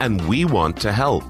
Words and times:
and 0.00 0.26
we 0.28 0.44
want 0.44 0.76
to 0.78 0.92
help. 0.92 1.24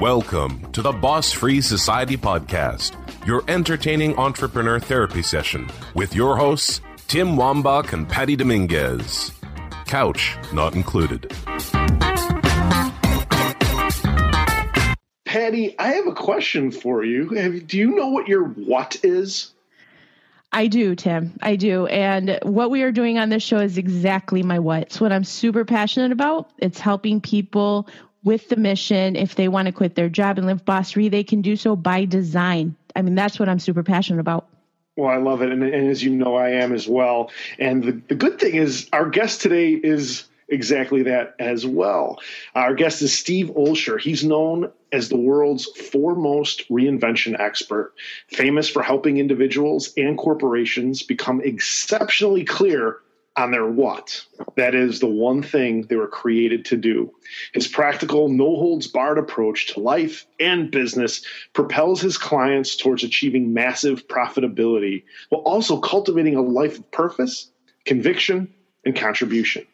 Welcome 0.00 0.70
to 0.72 0.82
the 0.82 0.92
Boss 0.92 1.32
Free 1.32 1.60
Society 1.60 2.16
Podcast, 2.16 2.96
your 3.26 3.44
entertaining 3.48 4.16
entrepreneur 4.18 4.78
therapy 4.78 5.22
session 5.22 5.68
with 5.94 6.14
your 6.14 6.36
hosts, 6.36 6.80
Tim 7.08 7.36
Wambach 7.36 7.92
and 7.92 8.08
Patty 8.08 8.36
Dominguez. 8.36 9.32
Couch 9.86 10.36
not 10.52 10.74
included. 10.74 11.32
Patty, 15.24 15.78
I 15.78 15.88
have 15.94 16.06
a 16.06 16.14
question 16.14 16.70
for 16.70 17.04
you. 17.04 17.60
Do 17.60 17.78
you 17.78 17.94
know 17.94 18.08
what 18.08 18.28
your 18.28 18.44
what 18.44 18.96
is? 19.02 19.53
I 20.54 20.68
do, 20.68 20.94
Tim. 20.94 21.36
I 21.42 21.56
do. 21.56 21.86
And 21.86 22.38
what 22.44 22.70
we 22.70 22.82
are 22.82 22.92
doing 22.92 23.18
on 23.18 23.28
this 23.28 23.42
show 23.42 23.58
is 23.58 23.76
exactly 23.76 24.44
my 24.44 24.60
what. 24.60 24.82
It's 24.82 25.00
what 25.00 25.10
I'm 25.10 25.24
super 25.24 25.64
passionate 25.64 26.12
about. 26.12 26.48
It's 26.58 26.78
helping 26.78 27.20
people 27.20 27.88
with 28.22 28.48
the 28.48 28.56
mission. 28.56 29.16
If 29.16 29.34
they 29.34 29.48
want 29.48 29.66
to 29.66 29.72
quit 29.72 29.96
their 29.96 30.08
job 30.08 30.38
and 30.38 30.46
live 30.46 30.64
boss 30.64 30.92
free, 30.92 31.08
they 31.08 31.24
can 31.24 31.42
do 31.42 31.56
so 31.56 31.74
by 31.74 32.04
design. 32.04 32.76
I 32.94 33.02
mean, 33.02 33.16
that's 33.16 33.40
what 33.40 33.48
I'm 33.48 33.58
super 33.58 33.82
passionate 33.82 34.20
about. 34.20 34.46
Well, 34.96 35.10
I 35.10 35.16
love 35.16 35.42
it. 35.42 35.50
And, 35.50 35.64
and 35.64 35.90
as 35.90 36.04
you 36.04 36.10
know, 36.10 36.36
I 36.36 36.50
am 36.50 36.72
as 36.72 36.86
well. 36.86 37.32
And 37.58 37.82
the, 37.82 37.92
the 38.06 38.14
good 38.14 38.38
thing 38.38 38.54
is, 38.54 38.88
our 38.92 39.10
guest 39.10 39.42
today 39.42 39.72
is 39.72 40.24
exactly 40.48 41.04
that 41.04 41.34
as 41.38 41.66
well. 41.66 42.20
Our 42.54 42.74
guest 42.74 43.02
is 43.02 43.16
Steve 43.16 43.50
Olsher. 43.56 44.00
He's 44.00 44.24
known 44.24 44.70
as 44.92 45.08
the 45.08 45.16
world's 45.16 45.66
foremost 45.66 46.68
reinvention 46.68 47.38
expert, 47.38 47.94
famous 48.28 48.68
for 48.68 48.82
helping 48.82 49.18
individuals 49.18 49.92
and 49.96 50.16
corporations 50.16 51.02
become 51.02 51.40
exceptionally 51.40 52.44
clear 52.44 52.98
on 53.36 53.50
their 53.50 53.66
what. 53.66 54.24
That 54.56 54.74
is 54.74 55.00
the 55.00 55.08
one 55.08 55.42
thing 55.42 55.82
they 55.82 55.96
were 55.96 56.06
created 56.06 56.66
to 56.66 56.76
do. 56.76 57.12
His 57.52 57.66
practical, 57.66 58.28
no 58.28 58.44
holds 58.44 58.86
barred 58.86 59.18
approach 59.18 59.74
to 59.74 59.80
life 59.80 60.26
and 60.38 60.70
business 60.70 61.24
propels 61.52 62.00
his 62.00 62.16
clients 62.16 62.76
towards 62.76 63.02
achieving 63.02 63.52
massive 63.52 64.06
profitability 64.06 65.04
while 65.30 65.42
also 65.42 65.80
cultivating 65.80 66.36
a 66.36 66.42
life 66.42 66.78
of 66.78 66.90
purpose, 66.92 67.50
conviction, 67.84 68.54
and 68.84 68.94
contribution. 68.94 69.66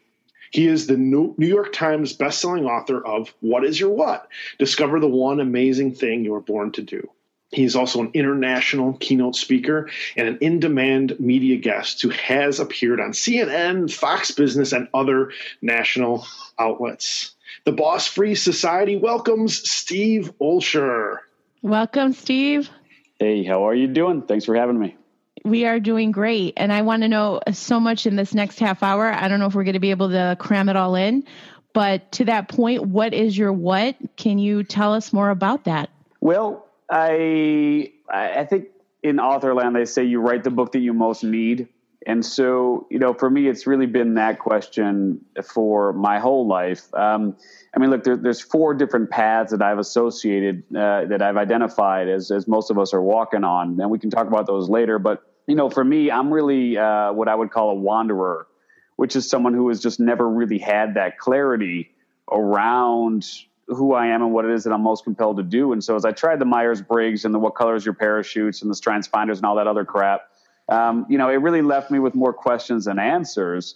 He 0.50 0.66
is 0.66 0.86
the 0.88 0.96
New 0.96 1.34
York 1.38 1.72
Times 1.72 2.16
bestselling 2.16 2.68
author 2.68 3.04
of 3.04 3.32
What 3.40 3.64
is 3.64 3.78
Your 3.78 3.90
What? 3.90 4.28
Discover 4.58 4.98
the 4.98 5.08
one 5.08 5.38
amazing 5.38 5.94
thing 5.94 6.24
you 6.24 6.32
were 6.32 6.40
born 6.40 6.72
to 6.72 6.82
do. 6.82 7.08
He 7.52 7.64
is 7.64 7.74
also 7.74 8.00
an 8.00 8.10
international 8.14 8.94
keynote 8.94 9.34
speaker 9.34 9.90
and 10.16 10.28
an 10.28 10.38
in 10.40 10.60
demand 10.60 11.18
media 11.18 11.56
guest 11.56 12.02
who 12.02 12.10
has 12.10 12.60
appeared 12.60 13.00
on 13.00 13.10
CNN, 13.10 13.92
Fox 13.92 14.32
Business, 14.32 14.72
and 14.72 14.88
other 14.94 15.32
national 15.62 16.26
outlets. 16.58 17.32
The 17.64 17.72
Boss 17.72 18.06
Free 18.06 18.34
Society 18.34 18.96
welcomes 18.96 19.68
Steve 19.68 20.32
Olsher. 20.40 21.18
Welcome, 21.62 22.12
Steve. 22.12 22.70
Hey, 23.18 23.44
how 23.44 23.68
are 23.68 23.74
you 23.74 23.88
doing? 23.88 24.22
Thanks 24.22 24.44
for 24.44 24.54
having 24.54 24.78
me. 24.78 24.96
We 25.44 25.64
are 25.64 25.80
doing 25.80 26.12
great. 26.12 26.54
And 26.56 26.72
I 26.72 26.82
want 26.82 27.02
to 27.02 27.08
know 27.08 27.40
so 27.52 27.80
much 27.80 28.06
in 28.06 28.16
this 28.16 28.34
next 28.34 28.58
half 28.58 28.82
hour. 28.82 29.12
I 29.12 29.28
don't 29.28 29.40
know 29.40 29.46
if 29.46 29.54
we're 29.54 29.64
going 29.64 29.74
to 29.74 29.80
be 29.80 29.90
able 29.90 30.10
to 30.10 30.36
cram 30.38 30.68
it 30.68 30.76
all 30.76 30.94
in, 30.94 31.24
but 31.72 32.12
to 32.12 32.24
that 32.26 32.48
point, 32.48 32.82
what 32.86 33.14
is 33.14 33.36
your 33.36 33.52
what? 33.52 33.96
Can 34.16 34.38
you 34.38 34.64
tell 34.64 34.92
us 34.92 35.12
more 35.12 35.30
about 35.30 35.64
that? 35.64 35.90
Well, 36.20 36.66
I 36.90 37.92
I 38.08 38.44
think 38.44 38.68
in 39.02 39.18
authorland 39.20 39.76
they 39.76 39.84
say 39.84 40.04
you 40.04 40.20
write 40.20 40.44
the 40.44 40.50
book 40.50 40.72
that 40.72 40.80
you 40.80 40.92
most 40.92 41.24
need. 41.24 41.68
And 42.06 42.24
so, 42.24 42.86
you 42.90 42.98
know, 42.98 43.12
for 43.12 43.28
me, 43.28 43.46
it's 43.46 43.66
really 43.66 43.86
been 43.86 44.14
that 44.14 44.38
question 44.38 45.22
for 45.44 45.92
my 45.92 46.18
whole 46.18 46.46
life. 46.46 46.92
Um, 46.94 47.36
I 47.76 47.78
mean, 47.78 47.90
look, 47.90 48.04
there, 48.04 48.16
there's 48.16 48.40
four 48.40 48.72
different 48.72 49.10
paths 49.10 49.50
that 49.50 49.60
I've 49.60 49.78
associated, 49.78 50.64
uh, 50.74 51.04
that 51.04 51.20
I've 51.20 51.36
identified 51.36 52.08
as, 52.08 52.30
as 52.30 52.48
most 52.48 52.70
of 52.70 52.78
us 52.78 52.94
are 52.94 53.02
walking 53.02 53.44
on. 53.44 53.78
And 53.78 53.90
we 53.90 53.98
can 53.98 54.08
talk 54.08 54.26
about 54.26 54.46
those 54.46 54.70
later. 54.70 54.98
But 54.98 55.29
you 55.50 55.56
know, 55.56 55.68
for 55.68 55.82
me, 55.82 56.12
I'm 56.12 56.32
really 56.32 56.78
uh, 56.78 57.12
what 57.12 57.26
I 57.26 57.34
would 57.34 57.50
call 57.50 57.70
a 57.70 57.74
wanderer, 57.74 58.46
which 58.94 59.16
is 59.16 59.28
someone 59.28 59.52
who 59.52 59.68
has 59.68 59.80
just 59.80 59.98
never 59.98 60.26
really 60.28 60.58
had 60.58 60.94
that 60.94 61.18
clarity 61.18 61.90
around 62.30 63.28
who 63.66 63.92
I 63.92 64.06
am 64.06 64.22
and 64.22 64.32
what 64.32 64.44
it 64.44 64.52
is 64.52 64.62
that 64.62 64.72
I'm 64.72 64.82
most 64.82 65.02
compelled 65.02 65.38
to 65.38 65.42
do. 65.42 65.72
And 65.72 65.82
so, 65.82 65.96
as 65.96 66.04
I 66.04 66.12
tried 66.12 66.38
the 66.38 66.44
Myers 66.44 66.80
Briggs 66.80 67.24
and 67.24 67.34
the 67.34 67.40
What 67.40 67.56
Color 67.56 67.74
Is 67.74 67.84
Your 67.84 67.94
Parachutes 67.94 68.62
and 68.62 68.70
the 68.70 68.76
Strengths 68.76 69.08
Finders 69.08 69.38
and 69.38 69.44
all 69.44 69.56
that 69.56 69.66
other 69.66 69.84
crap, 69.84 70.22
um, 70.68 71.04
you 71.08 71.18
know, 71.18 71.28
it 71.28 71.36
really 71.36 71.62
left 71.62 71.90
me 71.90 71.98
with 71.98 72.14
more 72.14 72.32
questions 72.32 72.84
than 72.84 73.00
answers. 73.00 73.74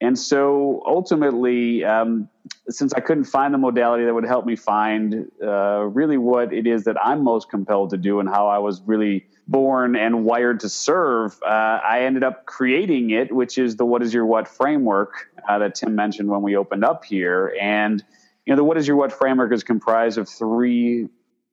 And 0.00 0.18
so 0.18 0.82
ultimately, 0.86 1.84
um, 1.84 2.28
since 2.68 2.92
I 2.92 3.00
couldn't 3.00 3.24
find 3.24 3.54
the 3.54 3.58
modality 3.58 4.04
that 4.04 4.12
would 4.12 4.26
help 4.26 4.44
me 4.44 4.54
find 4.54 5.30
uh, 5.42 5.84
really 5.84 6.18
what 6.18 6.52
it 6.52 6.66
is 6.66 6.84
that 6.84 6.96
I'm 7.02 7.24
most 7.24 7.48
compelled 7.48 7.90
to 7.90 7.96
do 7.96 8.20
and 8.20 8.28
how 8.28 8.48
I 8.48 8.58
was 8.58 8.82
really 8.82 9.26
born 9.48 9.96
and 9.96 10.24
wired 10.24 10.60
to 10.60 10.68
serve, 10.68 11.38
uh, 11.42 11.48
I 11.48 12.02
ended 12.02 12.24
up 12.24 12.44
creating 12.44 13.10
it, 13.10 13.32
which 13.32 13.56
is 13.56 13.76
the 13.76 13.86
What 13.86 14.02
is 14.02 14.12
Your 14.12 14.26
What 14.26 14.48
framework 14.48 15.30
uh, 15.48 15.58
that 15.58 15.76
Tim 15.76 15.94
mentioned 15.94 16.28
when 16.28 16.42
we 16.42 16.56
opened 16.56 16.84
up 16.84 17.04
here. 17.04 17.56
And, 17.58 18.04
you 18.44 18.52
know, 18.52 18.56
the 18.56 18.64
What 18.64 18.76
is 18.76 18.86
Your 18.86 18.96
What 18.96 19.12
framework 19.12 19.52
is 19.52 19.64
comprised 19.64 20.18
of 20.18 20.28
three 20.28 21.08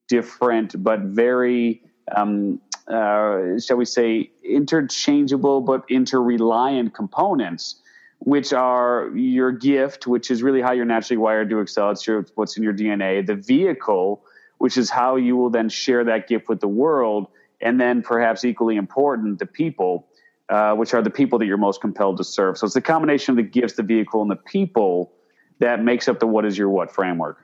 different 0.09 0.83
but 0.83 0.99
very 0.99 1.81
um, 2.13 2.59
uh, 2.87 3.59
shall 3.59 3.77
we 3.77 3.85
say, 3.85 4.29
interchangeable 4.43 5.61
but 5.61 5.87
interreliant 5.87 6.93
components, 6.93 7.81
which 8.23 8.53
are 8.53 9.11
your 9.13 9.51
gift, 9.51 10.07
which 10.07 10.31
is 10.31 10.41
really 10.41 10.61
how 10.61 10.71
you're 10.71 10.85
naturally 10.85 11.17
wired 11.17 11.49
to 11.49 11.59
excel. 11.59 11.91
It's 11.91 12.07
your, 12.07 12.25
what's 12.35 12.55
in 12.55 12.63
your 12.63 12.73
DNA. 12.73 13.25
The 13.25 13.35
vehicle, 13.35 14.23
which 14.59 14.77
is 14.77 14.89
how 14.89 15.17
you 15.17 15.35
will 15.35 15.49
then 15.49 15.67
share 15.67 16.05
that 16.05 16.29
gift 16.29 16.47
with 16.47 16.61
the 16.61 16.67
world. 16.69 17.27
And 17.59 17.81
then, 17.81 18.01
perhaps 18.01 18.45
equally 18.45 18.77
important, 18.77 19.39
the 19.39 19.45
people, 19.45 20.07
uh, 20.47 20.73
which 20.73 20.93
are 20.93 21.01
the 21.01 21.09
people 21.09 21.37
that 21.39 21.47
you're 21.47 21.57
most 21.57 21.81
compelled 21.81 22.15
to 22.17 22.23
serve. 22.23 22.57
So 22.57 22.65
it's 22.65 22.73
the 22.73 22.81
combination 22.81 23.33
of 23.33 23.37
the 23.37 23.49
gifts, 23.49 23.73
the 23.73 23.83
vehicle, 23.83 24.21
and 24.21 24.31
the 24.31 24.37
people 24.37 25.11
that 25.59 25.83
makes 25.83 26.07
up 26.07 26.19
the 26.19 26.27
what 26.27 26.45
is 26.45 26.57
your 26.57 26.69
what 26.69 26.91
framework. 26.91 27.42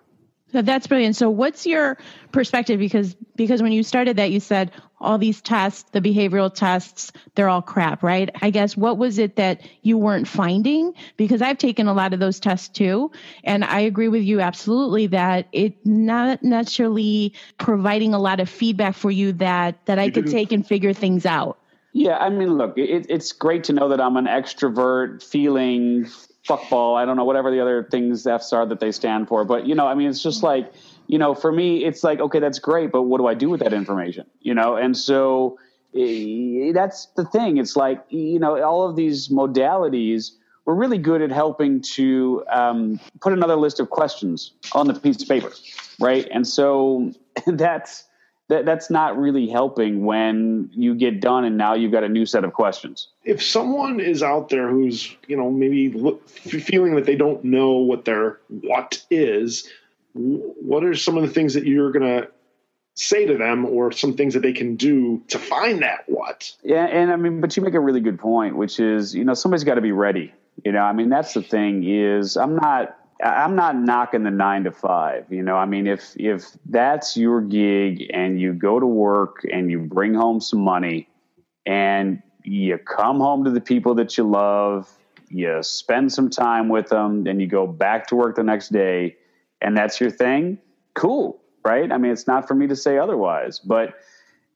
That's 0.52 0.88
brilliant. 0.88 1.16
So 1.16 1.30
what's 1.30 1.66
your 1.66 1.98
perspective 2.32 2.80
because 2.80 3.16
because 3.36 3.62
when 3.62 3.72
you 3.72 3.84
started 3.84 4.18
that 4.18 4.32
you 4.32 4.40
said 4.40 4.72
all 5.00 5.18
these 5.18 5.42
tests, 5.42 5.90
the 5.92 6.02
behavioral 6.02 6.54
tests, 6.54 7.12
they're 7.36 7.50
all 7.50 7.62
crap, 7.62 8.04
right? 8.04 8.30
I 8.42 8.50
guess 8.50 8.76
what 8.76 8.98
was 8.98 9.18
it 9.18 9.36
that 9.36 9.62
you 9.82 9.98
weren't 9.98 10.28
finding? 10.28 10.94
Because 11.18 11.42
I've 11.42 11.58
taken 11.58 11.88
a 11.88 11.94
lot 11.94 12.14
of 12.14 12.20
those 12.20 12.40
tests 12.40 12.68
too, 12.68 13.12
and 13.44 13.64
I 13.64 13.82
agree 13.82 14.08
with 14.08 14.24
you 14.24 14.42
absolutely 14.42 15.08
that 15.08 15.48
it 15.52 15.86
not 15.86 16.44
necessarily 16.44 17.34
providing 17.60 18.14
a 18.14 18.20
lot 18.20 18.40
of 18.40 18.50
feedback 18.50 18.96
for 18.96 19.12
you 19.12 19.34
that 19.34 19.86
that 19.86 20.00
I 20.00 20.10
could 20.10 20.28
take 20.28 20.52
and 20.52 20.66
figure 20.66 20.94
things 20.94 21.26
out. 21.26 21.60
Yeah, 21.92 22.18
I 22.18 22.30
mean, 22.30 22.58
look, 22.58 22.78
it, 22.78 23.08
it's 23.10 23.32
great 23.32 23.64
to 23.66 23.74
know 23.74 23.90
that 23.90 24.00
I'm 24.00 24.16
an 24.18 24.26
extrovert, 24.26 25.24
feeling 25.24 26.08
fuckball. 26.50 26.98
I 26.98 27.06
don't 27.06 27.16
know 27.16 27.24
whatever 27.24 27.52
the 27.52 27.62
other 27.62 27.84
things 27.84 28.26
F's 28.26 28.52
are 28.52 28.66
that 28.66 28.80
they 28.80 28.92
stand 28.92 29.28
for, 29.28 29.46
but 29.46 29.68
you 29.68 29.76
know, 29.76 29.88
I 29.88 29.94
mean, 29.94 30.10
it's 30.10 30.24
just 30.24 30.44
like 30.44 30.74
you 31.08 31.18
know, 31.18 31.34
for 31.34 31.52
me, 31.52 31.86
it's 31.86 32.04
like 32.04 32.20
okay, 32.20 32.40
that's 32.40 32.60
great, 32.60 32.92
but 32.92 33.04
what 33.04 33.20
do 33.20 33.28
I 33.28 33.34
do 33.34 33.50
with 33.50 33.62
that 33.62 33.74
information? 33.74 34.26
You 34.42 34.54
know, 34.54 34.76
and 34.76 34.98
so 34.98 35.60
eh, 35.96 36.72
that's 36.74 37.08
the 37.16 37.26
thing. 37.26 37.58
It's 37.58 37.76
like 37.76 38.04
you 38.10 38.40
know, 38.40 38.62
all 38.64 38.90
of 38.90 38.96
these 38.96 39.30
modalities 39.30 40.32
were 40.66 40.76
really 40.76 40.98
good 40.98 41.22
at 41.22 41.32
helping 41.32 41.82
to 41.82 42.44
um, 42.52 43.00
put 43.22 43.34
another 43.34 43.56
list 43.56 43.80
of 43.80 43.90
questions 43.90 44.54
on 44.74 44.88
the 44.88 44.94
piece 44.94 45.22
of 45.22 45.28
paper, 45.28 45.52
right? 46.00 46.28
And 46.32 46.48
so 46.48 47.12
that's 47.48 48.04
that, 48.50 48.66
that's 48.66 48.90
not 48.90 49.18
really 49.18 49.48
helping 49.48 50.04
when 50.04 50.70
you 50.74 50.96
get 50.96 51.22
done 51.22 51.46
and 51.46 51.58
now 51.58 51.76
you've 51.76 51.92
got 51.92 52.04
a 52.04 52.10
new 52.10 52.26
set 52.26 52.44
of 52.44 52.54
questions. 52.54 53.08
If 53.24 53.42
someone 53.42 54.00
is 54.00 54.22
out 54.22 54.50
there 54.50 54.70
who's, 54.70 55.16
you 55.28 55.38
know, 55.38 55.50
maybe 55.50 55.92
look, 55.92 56.28
feeling 56.28 56.96
that 56.96 57.06
they 57.06 57.16
don't 57.16 57.44
know 57.44 57.78
what 57.78 58.06
their 58.06 58.40
what 58.50 59.04
is, 59.10 59.70
what 60.14 60.84
are 60.84 60.96
some 60.96 61.16
of 61.16 61.24
the 61.24 61.30
things 61.30 61.54
that 61.54 61.66
you're 61.66 61.92
going 61.92 62.22
to 62.22 62.30
say 62.96 63.26
to 63.28 63.38
them 63.38 63.66
or 63.66 63.92
some 63.92 64.16
things 64.16 64.34
that 64.34 64.42
they 64.42 64.52
can 64.52 64.76
do 64.76 65.24
to 65.28 65.40
find 65.40 65.84
that 65.84 66.04
what? 66.08 66.52
Yeah, 66.64 66.86
and 66.86 67.12
I 67.12 67.16
mean, 67.16 67.42
but 67.42 67.56
you 67.56 67.64
make 67.64 67.76
a 67.76 67.80
really 67.80 68.02
good 68.02 68.20
point, 68.20 68.58
which 68.58 68.80
is, 68.80 69.16
you 69.16 69.24
know, 69.24 69.36
somebody's 69.36 69.64
got 69.64 69.76
to 69.76 69.82
be 69.82 69.92
ready. 69.92 70.34
You 70.66 70.74
know, 70.74 70.82
I 70.82 70.92
mean, 70.92 71.10
that's 71.10 71.34
the 71.34 71.44
thing 71.44 71.84
is 71.88 72.36
I'm 72.36 72.56
not 72.56 72.98
I'm 73.24 73.56
not 73.56 73.76
knocking 73.76 74.24
the 74.24 74.32
nine 74.32 74.64
to 74.64 74.72
five. 74.72 75.26
You 75.30 75.44
know, 75.44 75.56
I 75.56 75.66
mean, 75.66 75.88
if 75.88 76.14
if 76.16 76.46
that's 76.66 77.18
your 77.18 77.42
gig 77.42 78.10
and 78.14 78.40
you 78.40 78.54
go 78.54 78.80
to 78.80 78.86
work 78.86 79.46
and 79.52 79.70
you 79.70 79.80
bring 79.80 80.14
home 80.14 80.40
some 80.40 80.62
money 80.62 81.10
and 81.66 82.22
you 82.44 82.78
come 82.78 83.20
home 83.20 83.44
to 83.44 83.52
the 83.52 83.62
people 83.62 83.96
that 83.96 84.18
you 84.18 84.24
love, 84.24 84.90
you 85.30 85.62
spend 85.62 86.12
some 86.14 86.30
time 86.30 86.70
with 86.70 86.90
them, 86.90 87.28
and 87.28 87.42
you 87.42 87.48
go 87.48 87.68
back 87.68 88.08
to 88.08 88.16
work 88.16 88.36
the 88.36 88.44
next 88.44 88.70
day, 88.70 89.18
and 89.62 89.78
that's 89.78 90.00
your 90.00 90.10
thing, 90.10 90.58
cool, 90.96 91.42
right? 91.64 91.92
I 91.92 91.98
mean, 91.98 92.12
it's 92.12 92.26
not 92.26 92.48
for 92.48 92.56
me 92.56 92.68
to 92.68 92.76
say 92.76 92.98
otherwise. 92.98 93.60
But 93.60 93.96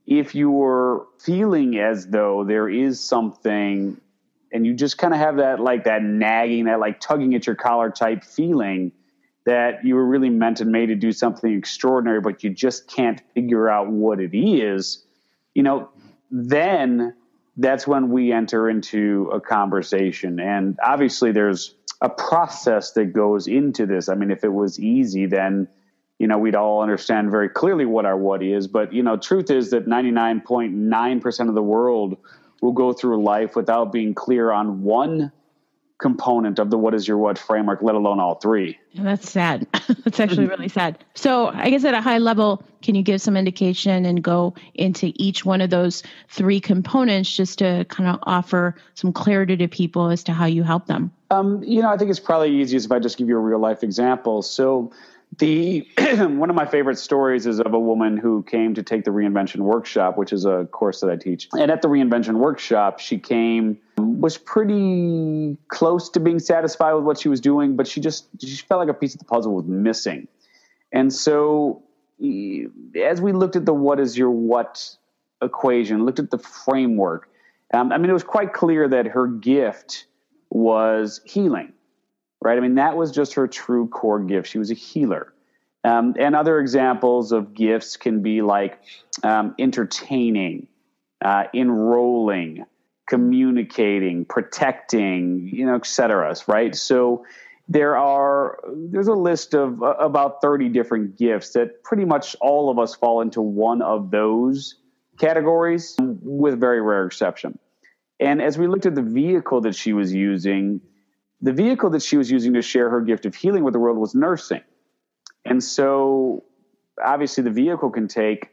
if 0.07 0.33
you're 0.33 1.06
feeling 1.19 1.77
as 1.77 2.07
though 2.07 2.44
there 2.44 2.69
is 2.69 3.00
something 3.00 4.00
and 4.53 4.65
you 4.65 4.73
just 4.73 4.97
kind 5.00 5.13
of 5.13 5.19
have 5.19 5.38
that 5.38 5.59
like 5.59 5.85
that 5.85 6.03
nagging, 6.03 6.65
that 6.65 6.79
like 6.79 7.00
tugging 7.00 7.33
at 7.35 7.47
your 7.47 7.55
collar 7.55 7.89
type 7.89 8.23
feeling 8.23 8.91
that 9.45 9.83
you 9.83 9.95
were 9.95 10.05
really 10.05 10.29
meant 10.29 10.61
and 10.61 10.71
made 10.71 10.85
to 10.85 10.95
do 10.95 11.11
something 11.11 11.51
extraordinary, 11.53 12.21
but 12.21 12.44
you 12.44 12.50
just 12.50 12.88
can't 12.88 13.21
figure 13.33 13.67
out 13.69 13.89
what 13.89 14.21
it 14.21 14.33
is, 14.33 15.03
you 15.53 15.63
know, 15.63 15.89
then 16.31 17.13
that's 17.57 17.85
when 17.85 18.09
we 18.09 18.31
enter 18.31 18.69
into 18.69 19.29
a 19.33 19.41
conversation. 19.41 20.39
And 20.39 20.77
obviously, 20.83 21.31
there's 21.31 21.75
a 22.01 22.09
process 22.09 22.91
that 22.91 23.13
goes 23.13 23.47
into 23.47 23.85
this. 23.85 24.07
I 24.07 24.15
mean, 24.15 24.31
if 24.31 24.44
it 24.44 24.53
was 24.53 24.79
easy, 24.79 25.25
then 25.25 25.67
you 26.19 26.27
know 26.27 26.38
we'd 26.38 26.55
all 26.55 26.81
understand 26.81 27.31
very 27.31 27.50
clearly 27.50 27.85
what 27.85 28.05
our 28.05 28.17
what 28.17 28.41
is. 28.41 28.67
But 28.67 28.94
you 28.94 29.03
know, 29.03 29.17
truth 29.17 29.51
is 29.51 29.71
that 29.71 29.88
99.9 29.88 31.21
percent 31.21 31.50
of 31.50 31.55
the 31.55 31.63
world 31.63 32.17
will 32.63 32.71
go 32.71 32.94
through 32.94 33.21
life 33.21 33.57
without 33.57 33.92
being 33.92 34.13
clear 34.13 34.50
on 34.50 34.83
one 34.83 35.33
component 35.98 36.60
of 36.60 36.69
the 36.69 36.77
what 36.77 36.94
is 36.94 37.06
your 37.06 37.18
what 37.18 37.38
framework, 37.38 37.81
let 37.81 37.94
alone 37.94 38.21
all 38.21 38.36
three. 38.36 38.80
That's 38.95 39.30
sad. 39.30 39.68
That's 40.04 40.19
actually 40.19 40.48
really 40.48 40.69
sad. 40.69 41.04
So, 41.13 41.48
I 41.48 41.69
guess 41.69 41.83
at 41.83 41.94
a 41.94 42.01
high 42.01 42.19
level, 42.19 42.63
can 42.81 42.95
you 42.95 43.04
give 43.04 43.21
some 43.21 43.36
indication 43.36 44.06
and 44.06 44.24
go 44.24 44.54
into 44.74 45.12
each 45.15 45.44
one 45.44 45.60
of 45.60 45.69
those 45.69 46.04
three 46.30 46.62
components 46.62 47.36
just 47.36 47.60
to 47.60 47.86
kind 47.89 48.10
of 48.10 48.19
offer 48.24 48.75
some 48.95 49.12
clarity 49.12 49.57
to 49.57 49.68
people 49.68 50.10
as 50.10 50.24
to 50.24 50.33
how 50.33 50.45
you 50.45 50.63
help 50.63 50.88
them? 50.88 51.12
Um, 51.31 51.62
you 51.63 51.81
know, 51.81 51.89
I 51.89 51.98
think 51.98 52.12
it's 52.12 52.19
probably 52.19 52.62
easiest 52.62 52.86
if 52.86 52.92
I 52.94 53.00
just 53.00 53.18
give 53.18 53.27
you 53.27 53.36
a 53.36 53.42
real 53.42 53.60
life 53.60 53.83
example. 53.83 54.42
So, 54.42 54.92
the 55.38 55.88
one 55.97 56.50
of 56.50 56.56
my 56.56 56.65
favorite 56.65 56.97
stories 56.97 57.45
is 57.45 57.59
of 57.59 57.74
a 57.74 57.80
woman 57.80 58.18
who 58.18 58.44
came 58.44 58.74
to 58.75 58.83
take 58.83 59.03
the 59.03 59.12
reinvention 59.12 59.57
workshop, 59.57 60.18
which 60.18 60.33
is 60.33 60.45
a 60.45 60.68
course 60.71 61.00
that 61.01 61.09
I 61.09 61.15
teach. 61.15 61.47
And 61.53 61.71
at 61.71 61.81
the 61.81 61.88
reinvention 61.88 62.35
workshop, 62.35 63.00
she 63.00 63.18
came 63.18 63.80
was 63.97 64.38
pretty 64.38 65.57
close 65.68 66.09
to 66.09 66.19
being 66.19 66.39
satisfied 66.39 66.94
with 66.94 67.03
what 67.03 67.19
she 67.19 67.30
was 67.30 67.41
doing, 67.41 67.75
but 67.75 67.88
she 67.88 68.01
just 68.01 68.27
she 68.41 68.57
felt 68.57 68.80
like 68.80 68.89
a 68.89 68.94
piece 68.94 69.13
of 69.13 69.19
the 69.19 69.25
puzzle 69.25 69.53
was 69.53 69.65
missing. 69.65 70.27
And 70.91 71.12
so 71.12 71.83
as 72.19 73.21
we 73.21 73.31
looked 73.31 73.56
at 73.56 73.65
the 73.65 73.74
what 73.74 74.00
is 74.00 74.18
your 74.18 74.31
what 74.31 74.95
equation, 75.41 76.06
looked 76.06 76.19
at 76.19 76.31
the 76.31 76.38
framework, 76.38 77.29
um, 77.74 77.91
I 77.91 77.97
mean, 77.97 78.09
it 78.09 78.13
was 78.13 78.24
quite 78.24 78.53
clear 78.53 78.88
that 78.88 79.07
her 79.07 79.27
gift 79.27 80.06
was 80.50 81.21
healing 81.25 81.74
right? 82.43 82.57
I 82.57 82.61
mean, 82.61 82.75
that 82.75 82.97
was 82.97 83.11
just 83.11 83.35
her 83.35 83.47
true 83.47 83.87
core 83.87 84.19
gift. 84.19 84.49
She 84.49 84.59
was 84.59 84.69
a 84.69 84.75
healer. 84.75 85.33
Um, 85.85 86.15
and 86.19 86.35
other 86.35 86.59
examples 86.59 87.31
of 87.31 87.53
gifts 87.53 87.97
can 87.97 88.21
be 88.21 88.41
like 88.41 88.79
um, 89.23 89.55
entertaining, 89.59 90.67
uh, 91.23 91.45
enrolling, 91.53 92.65
communicating, 93.07 94.25
protecting, 94.25 95.49
you 95.51 95.65
know, 95.65 95.75
et 95.75 95.85
cetera, 95.85 96.35
right? 96.47 96.75
So 96.75 97.25
there 97.67 97.97
are 97.97 98.59
there's 98.75 99.07
a 99.07 99.13
list 99.13 99.53
of 99.53 99.81
uh, 99.81 99.95
about 99.99 100.41
30 100.41 100.69
different 100.69 101.17
gifts 101.17 101.51
that 101.51 101.83
pretty 101.83 102.05
much 102.05 102.35
all 102.41 102.69
of 102.69 102.79
us 102.79 102.93
fall 102.95 103.21
into 103.21 103.41
one 103.41 103.81
of 103.81 104.11
those 104.11 104.75
categories 105.17 105.95
with 105.99 106.59
very 106.59 106.81
rare 106.81 107.05
exception. 107.05 107.57
And 108.19 108.41
as 108.41 108.57
we 108.57 108.67
looked 108.67 108.85
at 108.85 108.95
the 108.95 109.01
vehicle 109.01 109.61
that 109.61 109.75
she 109.75 109.91
was 109.91 110.13
using, 110.13 110.81
the 111.43 111.51
vehicle 111.51 111.89
that 111.91 112.01
she 112.01 112.15
was 112.15 112.31
using 112.31 112.53
to 112.53 112.61
share 112.61 112.89
her 112.89 113.01
gift 113.01 113.25
of 113.25 113.35
healing 113.35 113.63
with 113.65 113.73
the 113.73 113.79
world 113.79 113.97
was 113.97 114.15
nursing. 114.15 114.61
And 115.43 115.61
so 115.61 116.45
obviously 117.03 117.43
the 117.43 117.51
vehicle 117.51 117.89
can 117.89 118.07
take 118.07 118.49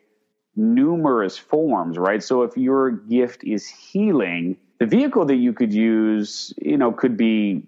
numerous 0.57 1.39
forms, 1.39 1.97
right? 1.97 2.21
So 2.21 2.43
if 2.43 2.57
your 2.57 2.91
gift 2.91 3.45
is 3.45 3.69
healing, 3.69 4.57
the 4.81 4.87
vehicle 4.87 5.25
that 5.27 5.37
you 5.37 5.53
could 5.53 5.73
use, 5.73 6.53
you 6.61 6.77
know, 6.77 6.91
could 6.91 7.17
be 7.17 7.63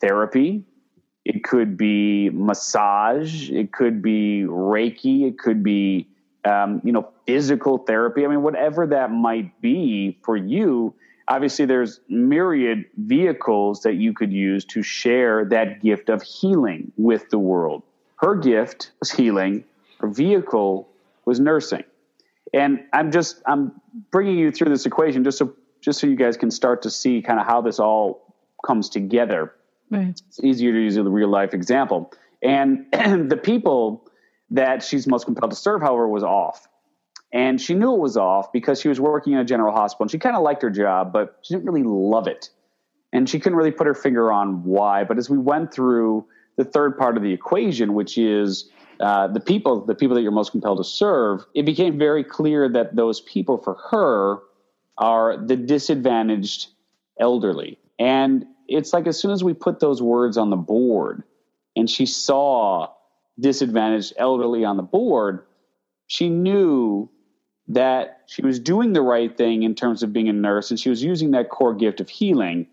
therapy, 0.00 0.62
it 1.24 1.42
could 1.42 1.76
be 1.76 2.30
massage, 2.30 3.50
it 3.50 3.72
could 3.72 4.00
be 4.00 4.44
Reiki, 4.46 5.26
it 5.26 5.40
could 5.40 5.64
be, 5.64 6.06
um, 6.44 6.80
you 6.84 6.92
know, 6.92 7.08
physical 7.26 7.78
therapy. 7.78 8.24
I 8.24 8.28
mean, 8.28 8.42
whatever 8.42 8.86
that 8.86 9.10
might 9.10 9.60
be 9.60 10.18
for 10.22 10.36
you, 10.36 10.94
obviously 11.28 11.66
there's 11.66 12.00
myriad 12.08 12.86
vehicles 12.96 13.82
that 13.82 13.94
you 13.94 14.12
could 14.12 14.32
use 14.32 14.64
to 14.66 14.82
share 14.82 15.44
that 15.46 15.82
gift 15.82 16.08
of 16.08 16.22
healing 16.22 16.92
with 16.96 17.30
the 17.30 17.38
world. 17.38 17.82
Her 18.16 18.34
gift 18.34 18.90
was 19.00 19.10
healing, 19.10 19.64
her 20.00 20.08
vehicle 20.08 20.88
was 21.24 21.38
nursing. 21.38 21.84
And 22.52 22.80
I'm 22.92 23.12
just 23.12 23.42
I'm 23.46 23.80
bringing 24.10 24.38
you 24.38 24.50
through 24.50 24.70
this 24.70 24.86
equation 24.86 25.22
just 25.22 25.38
so 25.38 25.54
just 25.80 26.00
so 26.00 26.06
you 26.06 26.16
guys 26.16 26.36
can 26.36 26.50
start 26.50 26.82
to 26.82 26.90
see 26.90 27.22
kind 27.22 27.38
of 27.38 27.46
how 27.46 27.60
this 27.60 27.78
all 27.78 28.34
comes 28.66 28.88
together. 28.88 29.54
Right. 29.90 30.20
It's 30.28 30.42
easier 30.42 30.72
to 30.72 30.78
use 30.78 30.96
a 30.96 31.04
real 31.04 31.28
life 31.28 31.54
example. 31.54 32.12
And, 32.42 32.86
and 32.92 33.30
the 33.30 33.36
people 33.36 34.04
that 34.50 34.82
she's 34.82 35.06
most 35.06 35.24
compelled 35.24 35.50
to 35.50 35.56
serve, 35.56 35.82
however, 35.82 36.08
was 36.08 36.22
off. 36.22 36.66
And 37.32 37.60
she 37.60 37.74
knew 37.74 37.94
it 37.94 37.98
was 37.98 38.16
off 38.16 38.52
because 38.52 38.80
she 38.80 38.88
was 38.88 38.98
working 38.98 39.34
in 39.34 39.38
a 39.38 39.44
general 39.44 39.74
hospital 39.74 40.04
and 40.04 40.10
she 40.10 40.18
kind 40.18 40.34
of 40.36 40.42
liked 40.42 40.62
her 40.62 40.70
job, 40.70 41.12
but 41.12 41.38
she 41.42 41.54
didn't 41.54 41.66
really 41.66 41.82
love 41.82 42.26
it. 42.26 42.50
And 43.12 43.28
she 43.28 43.38
couldn't 43.38 43.56
really 43.56 43.70
put 43.70 43.86
her 43.86 43.94
finger 43.94 44.32
on 44.32 44.64
why. 44.64 45.04
But 45.04 45.18
as 45.18 45.28
we 45.28 45.38
went 45.38 45.72
through 45.72 46.26
the 46.56 46.64
third 46.64 46.96
part 46.96 47.16
of 47.16 47.22
the 47.22 47.32
equation, 47.32 47.94
which 47.94 48.16
is 48.16 48.70
uh, 49.00 49.28
the 49.28 49.40
people, 49.40 49.84
the 49.84 49.94
people 49.94 50.14
that 50.14 50.22
you're 50.22 50.32
most 50.32 50.52
compelled 50.52 50.78
to 50.78 50.84
serve, 50.84 51.44
it 51.54 51.64
became 51.64 51.98
very 51.98 52.24
clear 52.24 52.68
that 52.68 52.96
those 52.96 53.20
people 53.20 53.58
for 53.58 53.74
her 53.90 54.38
are 54.96 55.36
the 55.36 55.56
disadvantaged 55.56 56.68
elderly. 57.20 57.78
And 57.98 58.46
it's 58.68 58.92
like 58.92 59.06
as 59.06 59.18
soon 59.18 59.30
as 59.30 59.44
we 59.44 59.54
put 59.54 59.80
those 59.80 60.02
words 60.02 60.36
on 60.36 60.50
the 60.50 60.56
board 60.56 61.22
and 61.76 61.88
she 61.88 62.06
saw 62.06 62.88
disadvantaged 63.38 64.14
elderly 64.16 64.64
on 64.64 64.76
the 64.76 64.82
board, 64.82 65.44
she 66.06 66.28
knew 66.28 67.08
that 67.68 68.22
she 68.26 68.42
was 68.42 68.58
doing 68.58 68.92
the 68.92 69.02
right 69.02 69.36
thing 69.36 69.62
in 69.62 69.74
terms 69.74 70.02
of 70.02 70.12
being 70.12 70.28
a 70.28 70.32
nurse 70.32 70.70
and 70.70 70.80
she 70.80 70.88
was 70.88 71.02
using 71.02 71.32
that 71.32 71.50
core 71.50 71.74
gift 71.74 72.00
of 72.00 72.08
healing, 72.08 72.66